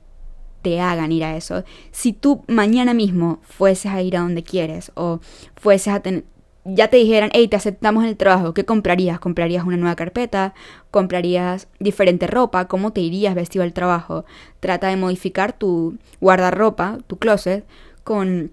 te 0.61 0.79
hagan 0.79 1.11
ir 1.11 1.23
a 1.23 1.35
eso. 1.35 1.63
Si 1.91 2.13
tú 2.13 2.43
mañana 2.47 2.93
mismo 2.93 3.39
fueses 3.43 3.91
a 3.91 4.01
ir 4.01 4.15
a 4.17 4.21
donde 4.21 4.43
quieres 4.43 4.91
o 4.95 5.19
fueses 5.55 5.93
a 5.93 5.99
tener 6.01 6.23
ya 6.67 6.89
te 6.89 6.97
dijeran, 6.97 7.29
hey, 7.33 7.47
te 7.47 7.55
aceptamos 7.55 8.03
en 8.03 8.09
el 8.09 8.17
trabajo, 8.17 8.53
¿qué 8.53 8.65
comprarías? 8.65 9.19
¿Comprarías 9.19 9.63
una 9.65 9.77
nueva 9.77 9.95
carpeta? 9.95 10.53
¿Comprarías 10.91 11.67
diferente 11.79 12.27
ropa? 12.27 12.67
¿Cómo 12.67 12.91
te 12.91 13.01
irías 13.01 13.35
vestido 13.35 13.63
al 13.63 13.73
trabajo? 13.73 14.25
Trata 14.59 14.89
de 14.89 14.97
modificar 14.97 15.57
tu 15.57 15.97
guardarropa, 16.19 16.99
tu 17.07 17.17
closet, 17.17 17.65
con 18.03 18.51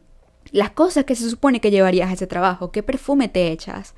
las 0.53 0.71
cosas 0.71 1.05
que 1.05 1.17
se 1.17 1.29
supone 1.29 1.61
que 1.61 1.71
llevarías 1.71 2.11
a 2.11 2.15
ese 2.15 2.27
trabajo. 2.27 2.71
¿Qué 2.71 2.83
perfume 2.83 3.29
te 3.29 3.51
echas? 3.51 3.95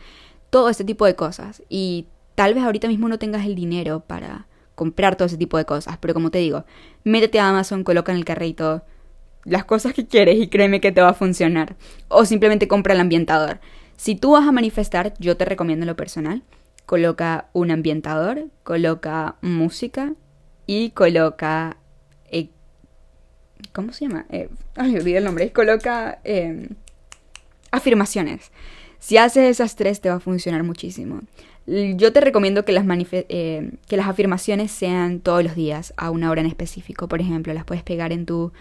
Todo 0.50 0.70
ese 0.70 0.84
tipo 0.84 1.04
de 1.04 1.14
cosas. 1.14 1.62
Y 1.68 2.06
tal 2.34 2.54
vez 2.54 2.64
ahorita 2.64 2.88
mismo 2.88 3.08
no 3.08 3.18
tengas 3.18 3.44
el 3.44 3.54
dinero 3.54 4.00
para 4.00 4.46
comprar 4.74 5.16
todo 5.16 5.26
ese 5.26 5.38
tipo 5.38 5.56
de 5.58 5.64
cosas, 5.64 5.96
pero 5.98 6.14
como 6.14 6.30
te 6.30 6.38
digo, 6.38 6.64
métete 7.02 7.38
a 7.38 7.48
Amazon, 7.48 7.82
coloca 7.84 8.12
en 8.12 8.18
el 8.18 8.24
carrito 8.24 8.82
las 9.44 9.64
cosas 9.64 9.94
que 9.94 10.06
quieres 10.06 10.38
y 10.38 10.48
créeme 10.48 10.80
que 10.80 10.92
te 10.92 11.00
va 11.00 11.10
a 11.10 11.14
funcionar. 11.14 11.76
O 12.08 12.24
simplemente 12.24 12.68
compra 12.68 12.94
el 12.94 13.00
ambientador. 13.00 13.60
Si 13.96 14.14
tú 14.14 14.32
vas 14.32 14.46
a 14.46 14.52
manifestar, 14.52 15.14
yo 15.18 15.36
te 15.36 15.44
recomiendo 15.44 15.86
lo 15.86 15.96
personal, 15.96 16.42
coloca 16.84 17.48
un 17.52 17.70
ambientador, 17.70 18.46
coloca 18.62 19.36
música 19.40 20.14
y 20.66 20.90
coloca... 20.90 21.76
Eh, 22.30 22.50
¿Cómo 23.72 23.92
se 23.92 24.06
llama? 24.06 24.26
Eh, 24.30 24.48
ay, 24.76 24.96
olvidé 24.96 25.18
el 25.18 25.24
nombre. 25.24 25.50
Coloca 25.52 26.20
em, 26.24 26.68
afirmaciones. 27.70 28.52
Si 28.98 29.18
haces 29.18 29.50
esas 29.50 29.76
tres 29.76 30.00
te 30.00 30.08
va 30.08 30.16
a 30.16 30.20
funcionar 30.20 30.62
muchísimo. 30.62 31.20
Yo 31.66 32.12
te 32.12 32.20
recomiendo 32.20 32.64
que 32.64 32.72
las, 32.72 32.86
eh, 33.12 33.70
que 33.88 33.96
las 33.96 34.06
afirmaciones 34.06 34.70
sean 34.70 35.18
todos 35.18 35.42
los 35.42 35.56
días 35.56 35.94
a 35.96 36.10
una 36.10 36.30
hora 36.30 36.40
en 36.40 36.46
específico. 36.46 37.08
Por 37.08 37.20
ejemplo, 37.20 37.52
las 37.52 37.64
puedes 37.64 37.82
pegar 37.82 38.12
en 38.12 38.24
tu 38.24 38.52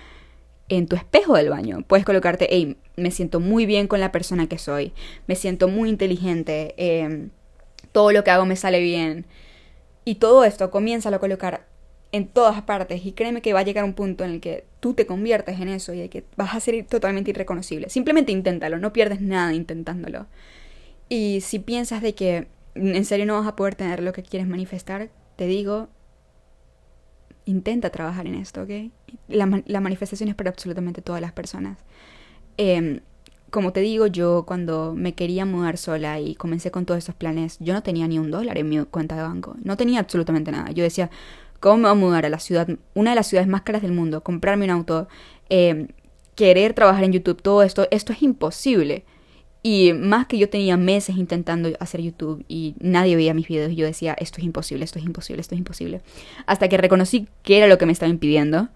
en 0.70 0.88
tu 0.88 0.96
espejo 0.96 1.36
del 1.36 1.50
baño. 1.50 1.84
Puedes 1.88 2.06
colocarte, 2.06 2.48
hey, 2.50 2.78
me 2.96 3.12
siento 3.12 3.40
muy 3.40 3.66
bien 3.66 3.88
con 3.88 4.00
la 4.00 4.12
persona 4.12 4.48
que 4.48 4.58
soy, 4.58 4.94
me 5.28 5.36
siento 5.36 5.68
muy 5.68 5.90
inteligente, 5.90 6.74
em, 6.78 7.30
todo 7.92 8.12
lo 8.12 8.24
que 8.24 8.32
hago 8.32 8.46
me 8.46 8.56
sale 8.56 8.80
bien. 8.80 9.26
Y 10.06 10.16
todo 10.16 10.44
esto 10.44 10.72
comienza 10.72 11.10
a 11.10 11.20
colocar 11.20 11.68
en 12.12 12.28
todas 12.28 12.62
partes 12.62 13.06
y 13.06 13.12
créeme 13.12 13.42
que 13.42 13.54
va 13.54 13.60
a 13.60 13.64
llegar 13.64 13.84
un 13.84 13.94
punto 13.94 14.24
en 14.24 14.32
el 14.32 14.40
que 14.40 14.66
tú 14.80 14.94
te 14.94 15.06
conviertes 15.06 15.60
en 15.60 15.68
eso 15.68 15.94
y 15.94 16.08
que 16.10 16.24
vas 16.38 16.56
a 16.56 16.60
ser 16.60 16.86
totalmente 16.86 17.32
irreconocible. 17.32 17.90
Simplemente 17.90 18.32
inténtalo, 18.32 18.80
no 18.80 18.94
pierdes 18.94 19.22
nada 19.22 19.54
intentándolo. 19.54 20.28
Y 21.10 21.42
si 21.42 21.60
piensas 21.60 22.02
de 22.02 22.16
que 22.16 22.48
en 22.76 23.06
serio 23.06 23.26
no 23.26 23.40
vas 23.40 23.48
a 23.48 23.56
poder 23.56 23.76
tener 23.76 24.02
lo 24.02 24.14
que 24.14 24.24
quieres 24.24 24.48
manifestar, 24.48 25.10
te 25.36 25.48
digo, 25.48 25.90
intenta 27.46 27.90
trabajar 27.90 28.28
en 28.28 28.36
esto, 28.36 28.64
¿ok? 28.64 28.92
La, 29.28 29.64
la 29.66 29.82
manifestación 29.82 30.30
es 30.30 30.36
para 30.36 30.50
absolutamente 30.50 31.02
todas 31.02 31.22
las 31.22 31.32
personas. 31.32 31.78
Em, 32.58 33.00
como 33.50 33.72
te 33.72 33.80
digo, 33.80 34.08
yo 34.08 34.44
cuando 34.46 34.94
me 34.96 35.14
quería 35.14 35.46
mudar 35.46 35.78
sola 35.78 36.20
y 36.20 36.36
comencé 36.36 36.72
con 36.72 36.86
todos 36.86 36.98
esos 36.98 37.16
planes, 37.16 37.58
yo 37.60 37.74
no 37.74 37.84
tenía 37.84 38.08
ni 38.08 38.20
un 38.20 38.32
dólar 38.32 38.58
en 38.58 38.68
mi 38.68 38.84
cuenta 38.86 39.16
de 39.16 39.22
banco. 39.22 39.56
No 39.64 39.78
tenía 39.78 40.00
absolutamente 40.00 40.52
nada. 40.52 40.72
Yo 40.72 40.84
decía, 40.84 41.10
¿cómo 41.60 41.78
me 41.78 41.84
voy 41.84 41.92
a 41.92 41.96
mudar 41.96 42.26
a 42.26 42.30
la 42.30 42.40
ciudad, 42.40 42.68
una 42.94 43.12
de 43.12 43.16
las 43.16 43.28
ciudades 43.28 43.48
más 43.48 43.62
caras 43.62 43.82
del 43.82 43.94
mundo, 43.94 44.22
comprarme 44.24 44.66
un 44.66 44.72
auto, 44.72 45.08
em, 45.50 45.88
querer 46.36 46.74
trabajar 46.74 47.04
en 47.06 47.14
YouTube, 47.14 47.42
todo 47.42 47.64
esto? 47.64 47.88
Esto 47.92 48.12
es 48.14 48.22
imposible. 48.24 49.06
Y 49.68 49.94
más 49.94 50.28
que 50.28 50.38
yo 50.38 50.48
tenía 50.48 50.78
meses 50.78 51.18
intentando 51.18 51.72
hacer 51.80 52.00
YouTube 52.00 52.46
y 52.48 52.76
nadie 52.80 53.16
veía 53.16 53.34
mis 53.34 53.48
videos 53.48 53.72
y 53.72 53.76
yo 53.76 53.88
decía, 53.88 54.16
esto 54.20 54.38
es 54.38 54.44
imposible, 54.44 54.86
esto 54.86 55.00
es 55.00 55.06
imposible, 55.06 55.42
esto 55.42 55.56
es 55.56 55.58
imposible. 55.58 56.02
Hasta 56.46 56.70
que 56.70 56.78
reconocí 56.78 57.28
qué 57.42 57.58
era 57.58 57.66
lo 57.66 57.80
que 57.80 57.88
me 57.88 57.92
estaba 57.92 58.12
impidiendo 58.12 58.70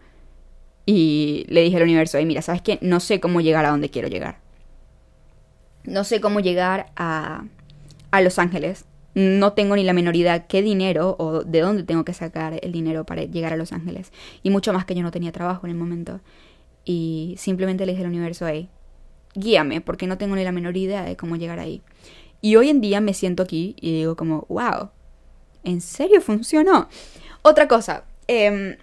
y 0.88 1.46
le 1.48 1.62
dije 1.62 1.78
al 1.78 1.84
universo, 1.84 2.18
ay 2.18 2.26
mira, 2.26 2.42
¿sabes 2.42 2.64
qué? 2.64 2.80
No 2.82 3.00
sé 3.02 3.20
cómo 3.20 3.40
llegar 3.40 3.66
a 3.66 3.70
donde 3.70 3.92
quiero 3.92 4.08
llegar. 4.08 4.40
No 5.84 6.04
sé 6.04 6.22
cómo 6.22 6.40
llegar 6.40 6.88
a, 6.96 7.44
a 8.10 8.22
Los 8.22 8.40
Ángeles. 8.40 8.86
No 9.14 9.54
tengo 9.54 9.76
ni 9.76 9.84
la 9.84 9.94
menor 9.94 10.16
idea 10.16 10.48
qué 10.48 10.64
dinero 10.64 11.16
o 11.20 11.44
de 11.44 11.60
dónde 11.60 11.84
tengo 11.84 12.04
que 12.04 12.16
sacar 12.16 12.60
el 12.64 12.72
dinero 12.72 13.06
para 13.06 13.26
llegar 13.26 13.54
a 13.54 13.58
Los 13.58 13.74
Ángeles. 13.74 14.12
Y 14.42 14.50
mucho 14.50 14.74
más 14.74 14.86
que 14.86 14.96
yo 14.96 15.04
no 15.04 15.12
tenía 15.12 15.32
trabajo 15.32 15.68
en 15.68 15.72
el 15.72 15.78
momento. 15.78 16.20
Y 16.84 17.36
simplemente 17.38 17.86
le 17.86 17.92
dije 17.92 18.04
al 18.04 18.10
universo, 18.10 18.48
hey, 18.48 18.70
guíame, 19.36 19.82
porque 19.82 20.08
no 20.08 20.18
tengo 20.18 20.36
ni 20.36 20.44
la 20.44 20.52
menor 20.52 20.78
idea 20.78 21.04
de 21.04 21.16
cómo 21.16 21.36
llegar 21.36 21.60
ahí. 21.60 21.82
Y 22.42 22.56
hoy 22.56 22.70
en 22.70 22.82
día 22.82 23.02
me 23.02 23.14
siento 23.14 23.44
aquí 23.44 23.76
y 23.80 23.92
digo 23.92 24.16
como, 24.16 24.46
wow, 24.50 24.90
¿en 25.64 25.82
serio 25.82 26.22
funcionó? 26.22 26.88
Otra 27.42 27.68
cosa, 27.68 28.04
eh, 28.28 28.78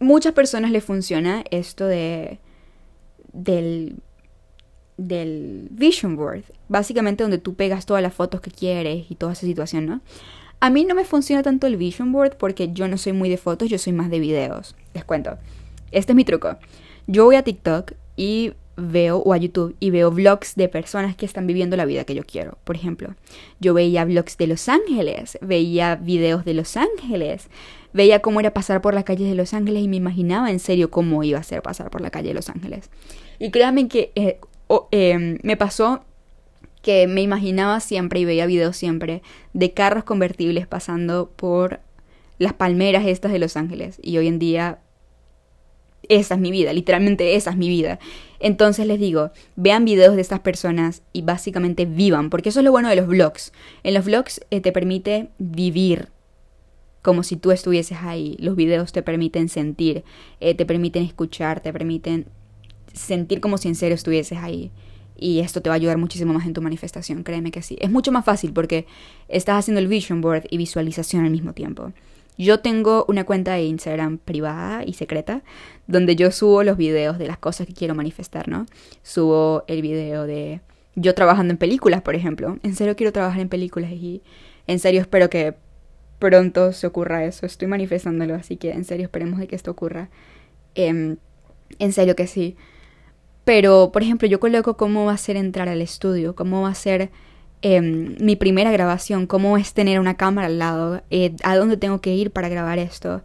muchas 0.00 0.32
personas 0.32 0.70
le 0.70 0.80
funciona 0.80 1.44
esto 1.50 1.86
de 1.86 2.38
del 3.32 3.96
del 4.96 5.68
vision 5.70 6.16
board, 6.16 6.42
básicamente 6.68 7.22
donde 7.22 7.38
tú 7.38 7.54
pegas 7.54 7.86
todas 7.86 8.02
las 8.02 8.12
fotos 8.12 8.40
que 8.40 8.50
quieres 8.50 9.08
y 9.08 9.14
toda 9.14 9.32
esa 9.32 9.46
situación, 9.46 9.86
¿no? 9.86 10.00
A 10.60 10.70
mí 10.70 10.84
no 10.84 10.96
me 10.96 11.04
funciona 11.04 11.42
tanto 11.44 11.68
el 11.68 11.76
vision 11.76 12.10
board 12.10 12.36
porque 12.36 12.72
yo 12.72 12.88
no 12.88 12.98
soy 12.98 13.12
muy 13.12 13.28
de 13.28 13.36
fotos, 13.36 13.68
yo 13.68 13.78
soy 13.78 13.92
más 13.92 14.10
de 14.10 14.18
videos. 14.18 14.74
Les 14.92 15.04
cuento. 15.04 15.38
Este 15.92 16.12
es 16.12 16.16
mi 16.16 16.24
truco. 16.24 16.58
Yo 17.06 17.24
voy 17.24 17.36
a 17.36 17.44
TikTok 17.44 17.92
y 18.16 18.54
veo, 18.78 19.18
o 19.18 19.32
a 19.32 19.36
YouTube, 19.36 19.76
y 19.80 19.90
veo 19.90 20.10
vlogs 20.10 20.54
de 20.54 20.68
personas 20.68 21.16
que 21.16 21.26
están 21.26 21.46
viviendo 21.46 21.76
la 21.76 21.84
vida 21.84 22.04
que 22.04 22.14
yo 22.14 22.24
quiero. 22.24 22.56
Por 22.64 22.76
ejemplo, 22.76 23.14
yo 23.60 23.74
veía 23.74 24.04
vlogs 24.04 24.38
de 24.38 24.46
Los 24.46 24.68
Ángeles, 24.68 25.38
veía 25.42 25.96
videos 25.96 26.44
de 26.44 26.54
Los 26.54 26.76
Ángeles, 26.76 27.48
veía 27.92 28.20
cómo 28.20 28.40
era 28.40 28.54
pasar 28.54 28.80
por 28.80 28.94
las 28.94 29.04
calles 29.04 29.28
de 29.28 29.34
Los 29.34 29.54
Ángeles 29.54 29.82
y 29.82 29.88
me 29.88 29.96
imaginaba 29.96 30.50
en 30.50 30.60
serio 30.60 30.90
cómo 30.90 31.24
iba 31.24 31.38
a 31.38 31.42
ser 31.42 31.62
pasar 31.62 31.90
por 31.90 32.00
la 32.00 32.10
calle 32.10 32.28
de 32.28 32.34
Los 32.34 32.48
Ángeles. 32.48 32.90
Y 33.38 33.50
créanme 33.50 33.88
que 33.88 34.12
eh, 34.14 34.38
em, 34.90 35.38
me 35.42 35.56
pasó 35.56 36.04
que 36.82 37.06
me 37.06 37.22
imaginaba 37.22 37.80
siempre 37.80 38.20
y 38.20 38.24
veía 38.24 38.46
videos 38.46 38.76
siempre 38.76 39.22
de 39.52 39.72
carros 39.72 40.04
convertibles 40.04 40.66
pasando 40.66 41.30
por 41.34 41.80
las 42.38 42.52
palmeras 42.52 43.04
estas 43.06 43.32
de 43.32 43.40
Los 43.40 43.56
Ángeles. 43.56 43.98
Y 44.00 44.16
hoy 44.18 44.28
en 44.28 44.38
día 44.38 44.78
esa 46.08 46.34
es 46.34 46.40
mi 46.40 46.50
vida, 46.50 46.72
literalmente 46.72 47.34
esa 47.34 47.50
es 47.50 47.56
mi 47.56 47.68
vida. 47.68 47.98
Entonces 48.40 48.86
les 48.86 49.00
digo, 49.00 49.30
vean 49.56 49.84
videos 49.84 50.14
de 50.14 50.22
estas 50.22 50.40
personas 50.40 51.02
y 51.12 51.22
básicamente 51.22 51.86
vivan, 51.86 52.30
porque 52.30 52.50
eso 52.50 52.60
es 52.60 52.64
lo 52.64 52.70
bueno 52.70 52.88
de 52.88 52.96
los 52.96 53.06
vlogs. 53.06 53.52
En 53.82 53.94
los 53.94 54.04
vlogs 54.04 54.40
eh, 54.50 54.60
te 54.60 54.72
permite 54.72 55.30
vivir 55.38 56.08
como 57.02 57.22
si 57.22 57.36
tú 57.36 57.52
estuvieses 57.52 57.98
ahí. 58.02 58.36
Los 58.38 58.56
videos 58.56 58.92
te 58.92 59.02
permiten 59.02 59.48
sentir, 59.48 60.04
eh, 60.40 60.54
te 60.54 60.66
permiten 60.66 61.04
escuchar, 61.04 61.60
te 61.60 61.72
permiten 61.72 62.26
sentir 62.92 63.40
como 63.40 63.58
si 63.58 63.68
en 63.68 63.74
serio 63.74 63.94
estuvieses 63.94 64.38
ahí. 64.38 64.70
Y 65.16 65.40
esto 65.40 65.60
te 65.60 65.68
va 65.68 65.74
a 65.74 65.76
ayudar 65.76 65.98
muchísimo 65.98 66.32
más 66.32 66.46
en 66.46 66.52
tu 66.52 66.62
manifestación, 66.62 67.24
créeme 67.24 67.50
que 67.50 67.62
sí. 67.62 67.76
Es 67.80 67.90
mucho 67.90 68.12
más 68.12 68.24
fácil 68.24 68.52
porque 68.52 68.86
estás 69.28 69.58
haciendo 69.58 69.80
el 69.80 69.88
vision 69.88 70.20
board 70.20 70.44
y 70.48 70.58
visualización 70.58 71.24
al 71.24 71.30
mismo 71.30 71.54
tiempo. 71.54 71.92
Yo 72.38 72.60
tengo 72.60 73.04
una 73.08 73.24
cuenta 73.24 73.54
de 73.54 73.64
Instagram 73.64 74.18
privada 74.18 74.84
y 74.84 74.94
secreta 74.94 75.42
donde 75.88 76.14
yo 76.16 76.30
subo 76.30 76.62
los 76.62 76.76
videos 76.76 77.18
de 77.18 77.26
las 77.26 77.36
cosas 77.36 77.66
que 77.66 77.74
quiero 77.74 77.94
manifestar, 77.96 78.48
¿no? 78.48 78.66
Subo 79.02 79.64
el 79.66 79.82
video 79.82 80.24
de 80.24 80.60
yo 80.94 81.14
trabajando 81.14 81.52
en 81.52 81.58
películas, 81.58 82.00
por 82.02 82.14
ejemplo. 82.14 82.58
En 82.62 82.74
serio 82.74 82.96
quiero 82.96 83.12
trabajar 83.12 83.40
en 83.40 83.48
películas 83.48 83.90
y 83.90 84.22
en 84.66 84.78
serio 84.78 85.00
espero 85.00 85.28
que 85.28 85.54
pronto 86.18 86.72
se 86.72 86.86
ocurra 86.86 87.24
eso. 87.24 87.44
Estoy 87.44 87.68
manifestándolo, 87.68 88.34
así 88.34 88.56
que 88.56 88.70
en 88.70 88.84
serio 88.84 89.04
esperemos 89.04 89.38
de 89.40 89.48
que 89.48 89.56
esto 89.56 89.70
ocurra. 89.70 90.08
Em, 90.74 91.16
en 91.78 91.92
serio 91.92 92.16
que 92.16 92.26
sí. 92.26 92.56
Pero, 93.44 93.90
por 93.92 94.02
ejemplo, 94.02 94.28
yo 94.28 94.40
coloco 94.40 94.76
cómo 94.76 95.06
va 95.06 95.12
a 95.12 95.16
ser 95.16 95.36
entrar 95.36 95.68
al 95.68 95.80
estudio, 95.80 96.34
cómo 96.34 96.62
va 96.62 96.70
a 96.70 96.74
ser 96.74 97.10
Em, 97.60 98.16
mi 98.20 98.36
primera 98.36 98.70
grabación, 98.70 99.26
cómo 99.26 99.56
es 99.58 99.72
tener 99.72 99.98
una 99.98 100.16
cámara 100.16 100.46
al 100.46 100.58
lado, 100.58 101.02
eh, 101.10 101.34
a 101.42 101.56
dónde 101.56 101.76
tengo 101.76 102.00
que 102.00 102.14
ir 102.14 102.30
para 102.30 102.48
grabar 102.48 102.78
esto. 102.78 103.22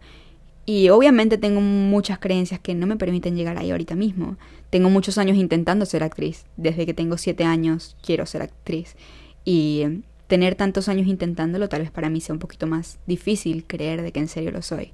Y 0.66 0.88
obviamente 0.88 1.38
tengo 1.38 1.60
muchas 1.60 2.18
creencias 2.18 2.58
que 2.58 2.74
no 2.74 2.86
me 2.86 2.96
permiten 2.96 3.36
llegar 3.36 3.58
ahí 3.58 3.70
ahorita 3.70 3.94
mismo. 3.94 4.36
Tengo 4.70 4.90
muchos 4.90 5.18
años 5.18 5.36
intentando 5.36 5.86
ser 5.86 6.02
actriz. 6.02 6.46
Desde 6.56 6.86
que 6.86 6.94
tengo 6.94 7.18
siete 7.18 7.44
años 7.44 7.96
quiero 8.02 8.26
ser 8.26 8.42
actriz. 8.42 8.96
Y 9.44 9.82
em, 9.82 10.02
tener 10.26 10.54
tantos 10.56 10.88
años 10.88 11.06
intentándolo 11.06 11.68
tal 11.68 11.82
vez 11.82 11.90
para 11.90 12.10
mí 12.10 12.20
sea 12.20 12.32
un 12.32 12.38
poquito 12.38 12.66
más 12.66 12.98
difícil 13.06 13.64
creer 13.66 14.02
de 14.02 14.10
que 14.10 14.20
en 14.20 14.28
serio 14.28 14.50
lo 14.50 14.62
soy. 14.62 14.92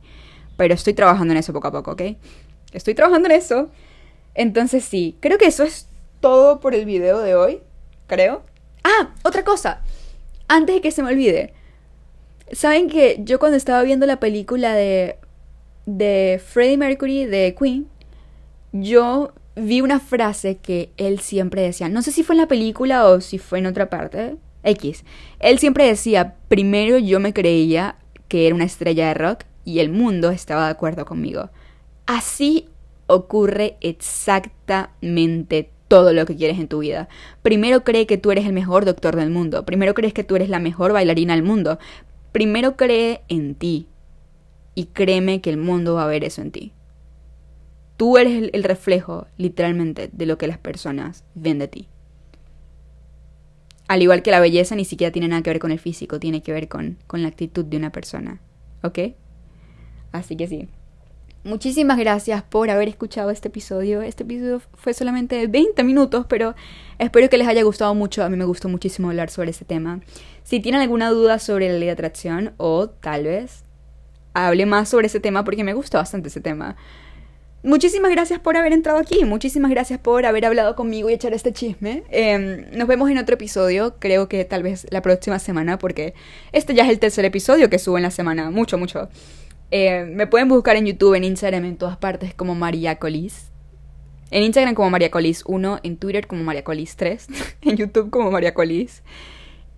Pero 0.56 0.74
estoy 0.74 0.92
trabajando 0.92 1.32
en 1.32 1.38
eso 1.38 1.52
poco 1.52 1.68
a 1.68 1.72
poco, 1.72 1.92
¿ok? 1.92 2.02
Estoy 2.72 2.94
trabajando 2.94 3.28
en 3.28 3.36
eso. 3.36 3.70
Entonces 4.34 4.84
sí, 4.84 5.16
creo 5.20 5.38
que 5.38 5.46
eso 5.46 5.64
es 5.64 5.88
todo 6.20 6.60
por 6.60 6.74
el 6.74 6.84
video 6.84 7.20
de 7.20 7.34
hoy. 7.36 7.60
Creo. 8.06 8.49
Ah, 8.84 9.10
otra 9.22 9.44
cosa. 9.44 9.82
Antes 10.48 10.76
de 10.76 10.80
que 10.80 10.90
se 10.90 11.02
me 11.02 11.10
olvide. 11.10 11.52
Saben 12.52 12.88
que 12.88 13.20
yo 13.20 13.38
cuando 13.38 13.56
estaba 13.56 13.82
viendo 13.82 14.06
la 14.06 14.18
película 14.18 14.74
de 14.74 15.16
de 15.86 16.40
Freddie 16.44 16.76
Mercury 16.76 17.24
de 17.26 17.54
Queen, 17.58 17.88
yo 18.72 19.32
vi 19.56 19.80
una 19.80 19.98
frase 20.00 20.58
que 20.58 20.90
él 20.96 21.20
siempre 21.20 21.62
decía, 21.62 21.88
no 21.88 22.02
sé 22.02 22.12
si 22.12 22.22
fue 22.22 22.34
en 22.34 22.40
la 22.40 22.48
película 22.48 23.06
o 23.06 23.20
si 23.20 23.38
fue 23.38 23.58
en 23.58 23.66
otra 23.66 23.90
parte, 23.90 24.36
X. 24.62 25.04
Él 25.40 25.58
siempre 25.58 25.86
decía, 25.86 26.36
primero 26.48 26.98
yo 26.98 27.20
me 27.20 27.32
creía 27.32 27.96
que 28.28 28.46
era 28.46 28.54
una 28.54 28.64
estrella 28.64 29.08
de 29.08 29.14
rock 29.14 29.44
y 29.64 29.80
el 29.80 29.90
mundo 29.90 30.30
estaba 30.30 30.66
de 30.66 30.72
acuerdo 30.72 31.04
conmigo. 31.04 31.50
Así 32.06 32.68
ocurre 33.06 33.76
exactamente 33.80 35.70
todo 35.90 36.12
lo 36.12 36.24
que 36.24 36.36
quieres 36.36 36.60
en 36.60 36.68
tu 36.68 36.78
vida. 36.78 37.08
Primero 37.42 37.82
cree 37.82 38.06
que 38.06 38.16
tú 38.16 38.30
eres 38.30 38.46
el 38.46 38.52
mejor 38.52 38.84
doctor 38.84 39.16
del 39.16 39.28
mundo. 39.28 39.64
Primero 39.64 39.92
crees 39.92 40.14
que 40.14 40.22
tú 40.22 40.36
eres 40.36 40.48
la 40.48 40.60
mejor 40.60 40.92
bailarina 40.92 41.34
del 41.34 41.42
mundo. 41.42 41.80
Primero 42.30 42.76
cree 42.76 43.22
en 43.26 43.56
ti. 43.56 43.88
Y 44.76 44.84
créeme 44.84 45.40
que 45.40 45.50
el 45.50 45.56
mundo 45.56 45.96
va 45.96 46.04
a 46.04 46.06
ver 46.06 46.22
eso 46.22 46.42
en 46.42 46.52
ti. 46.52 46.72
Tú 47.96 48.18
eres 48.18 48.50
el, 48.52 48.62
reflejo, 48.62 49.26
literalmente, 49.36 50.08
de 50.12 50.26
lo 50.26 50.38
que 50.38 50.46
las 50.46 50.58
personas 50.58 51.24
ven 51.34 51.58
de 51.58 51.66
ti. 51.66 51.88
Al 53.88 54.00
igual 54.00 54.22
que 54.22 54.30
la 54.30 54.38
belleza 54.38 54.76
ni 54.76 54.84
siquiera 54.84 55.10
tiene 55.10 55.26
nada 55.26 55.42
que 55.42 55.50
ver 55.50 55.58
con 55.58 55.72
el 55.72 55.80
físico, 55.80 56.20
tiene 56.20 56.40
que 56.40 56.52
ver 56.52 56.68
con, 56.68 56.98
con 57.08 57.22
la 57.22 57.28
actitud 57.28 57.64
de 57.64 57.76
una 57.76 57.90
persona. 57.90 58.40
¿Ok? 58.84 59.00
Así 60.12 60.36
que 60.36 60.46
sí. 60.46 60.68
Muchísimas 61.42 61.96
gracias 61.96 62.42
por 62.42 62.68
haber 62.68 62.88
escuchado 62.88 63.30
este 63.30 63.48
episodio. 63.48 64.02
Este 64.02 64.24
episodio 64.24 64.60
fue 64.74 64.92
solamente 64.92 65.36
de 65.36 65.46
20 65.46 65.82
minutos, 65.84 66.26
pero 66.28 66.54
espero 66.98 67.30
que 67.30 67.38
les 67.38 67.48
haya 67.48 67.62
gustado 67.62 67.94
mucho. 67.94 68.22
A 68.22 68.28
mí 68.28 68.36
me 68.36 68.44
gustó 68.44 68.68
muchísimo 68.68 69.08
hablar 69.08 69.30
sobre 69.30 69.50
este 69.50 69.64
tema. 69.64 70.00
Si 70.42 70.60
tienen 70.60 70.82
alguna 70.82 71.08
duda 71.08 71.38
sobre 71.38 71.68
la 71.68 71.78
ley 71.78 71.86
de 71.86 71.92
atracción 71.92 72.52
o 72.58 72.90
tal 72.90 73.24
vez 73.24 73.64
hable 74.34 74.66
más 74.66 74.90
sobre 74.90 75.06
ese 75.06 75.18
tema 75.18 75.42
porque 75.42 75.64
me 75.64 75.72
gusta 75.72 75.96
bastante 75.96 76.28
ese 76.28 76.42
tema. 76.42 76.76
Muchísimas 77.62 78.10
gracias 78.10 78.38
por 78.38 78.56
haber 78.56 78.72
entrado 78.72 78.98
aquí, 78.98 79.24
muchísimas 79.26 79.70
gracias 79.70 79.98
por 79.98 80.24
haber 80.24 80.46
hablado 80.46 80.74
conmigo 80.76 81.10
y 81.10 81.14
echar 81.14 81.34
este 81.34 81.52
chisme. 81.52 82.04
Em, 82.10 82.70
nos 82.72 82.88
vemos 82.88 83.10
en 83.10 83.18
otro 83.18 83.34
episodio, 83.34 83.96
creo 83.98 84.28
que 84.28 84.46
tal 84.46 84.62
vez 84.62 84.86
la 84.90 85.02
próxima 85.02 85.38
semana, 85.38 85.78
porque 85.78 86.14
este 86.52 86.74
ya 86.74 86.84
es 86.84 86.90
el 86.90 86.98
tercer 86.98 87.26
episodio 87.26 87.68
que 87.68 87.78
subo 87.78 87.98
en 87.98 88.04
la 88.04 88.10
semana, 88.10 88.50
mucho, 88.50 88.78
mucho. 88.78 89.10
Eh, 89.70 90.04
me 90.04 90.26
pueden 90.26 90.48
buscar 90.48 90.76
en 90.76 90.86
YouTube, 90.86 91.14
en 91.14 91.24
Instagram, 91.24 91.64
en 91.64 91.76
todas 91.76 91.96
partes 91.96 92.34
como 92.34 92.54
María 92.54 92.98
Colis. 92.98 93.50
En 94.30 94.42
Instagram 94.42 94.74
como 94.74 94.90
María 94.90 95.10
Colis 95.10 95.42
1, 95.46 95.80
en 95.82 95.96
Twitter 95.96 96.26
como 96.26 96.44
María 96.44 96.62
Colis 96.62 96.96
3, 96.96 97.26
en 97.62 97.76
YouTube 97.76 98.10
como 98.10 98.30
María 98.30 98.54
Colis. 98.54 99.02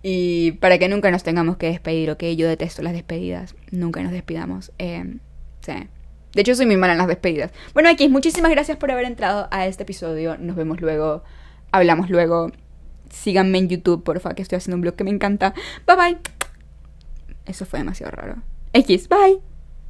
Y 0.03 0.53
para 0.53 0.77
que 0.77 0.89
nunca 0.89 1.09
nos 1.11 1.23
tengamos 1.23 1.57
que 1.57 1.67
despedir, 1.67 2.11
¿ok? 2.11 2.23
Yo 2.35 2.47
detesto 2.47 2.81
las 2.81 2.93
despedidas. 2.93 3.55
Nunca 3.71 4.03
nos 4.03 4.11
despidamos. 4.11 4.71
Eh, 4.77 5.17
sí. 5.61 5.73
De 6.33 6.41
hecho, 6.41 6.55
soy 6.55 6.65
muy 6.65 6.77
mala 6.77 6.93
en 6.93 6.99
las 6.99 7.07
despedidas. 7.07 7.51
Bueno, 7.73 7.89
X, 7.89 8.09
muchísimas 8.09 8.51
gracias 8.51 8.77
por 8.77 8.91
haber 8.91 9.05
entrado 9.05 9.47
a 9.49 9.65
este 9.65 9.83
episodio. 9.83 10.37
Nos 10.37 10.55
vemos 10.55 10.81
luego. 10.81 11.23
Hablamos 11.71 12.09
luego. 12.09 12.51
Síganme 13.09 13.59
en 13.59 13.69
YouTube, 13.69 14.03
porfa, 14.03 14.33
que 14.33 14.41
estoy 14.41 14.57
haciendo 14.57 14.75
un 14.75 14.81
blog 14.81 14.95
que 14.95 15.03
me 15.03 15.11
encanta. 15.11 15.53
Bye 15.87 15.95
bye. 15.95 16.17
Eso 17.45 17.65
fue 17.65 17.79
demasiado 17.79 18.11
raro. 18.11 18.41
X, 18.73 19.07
bye. 19.07 19.52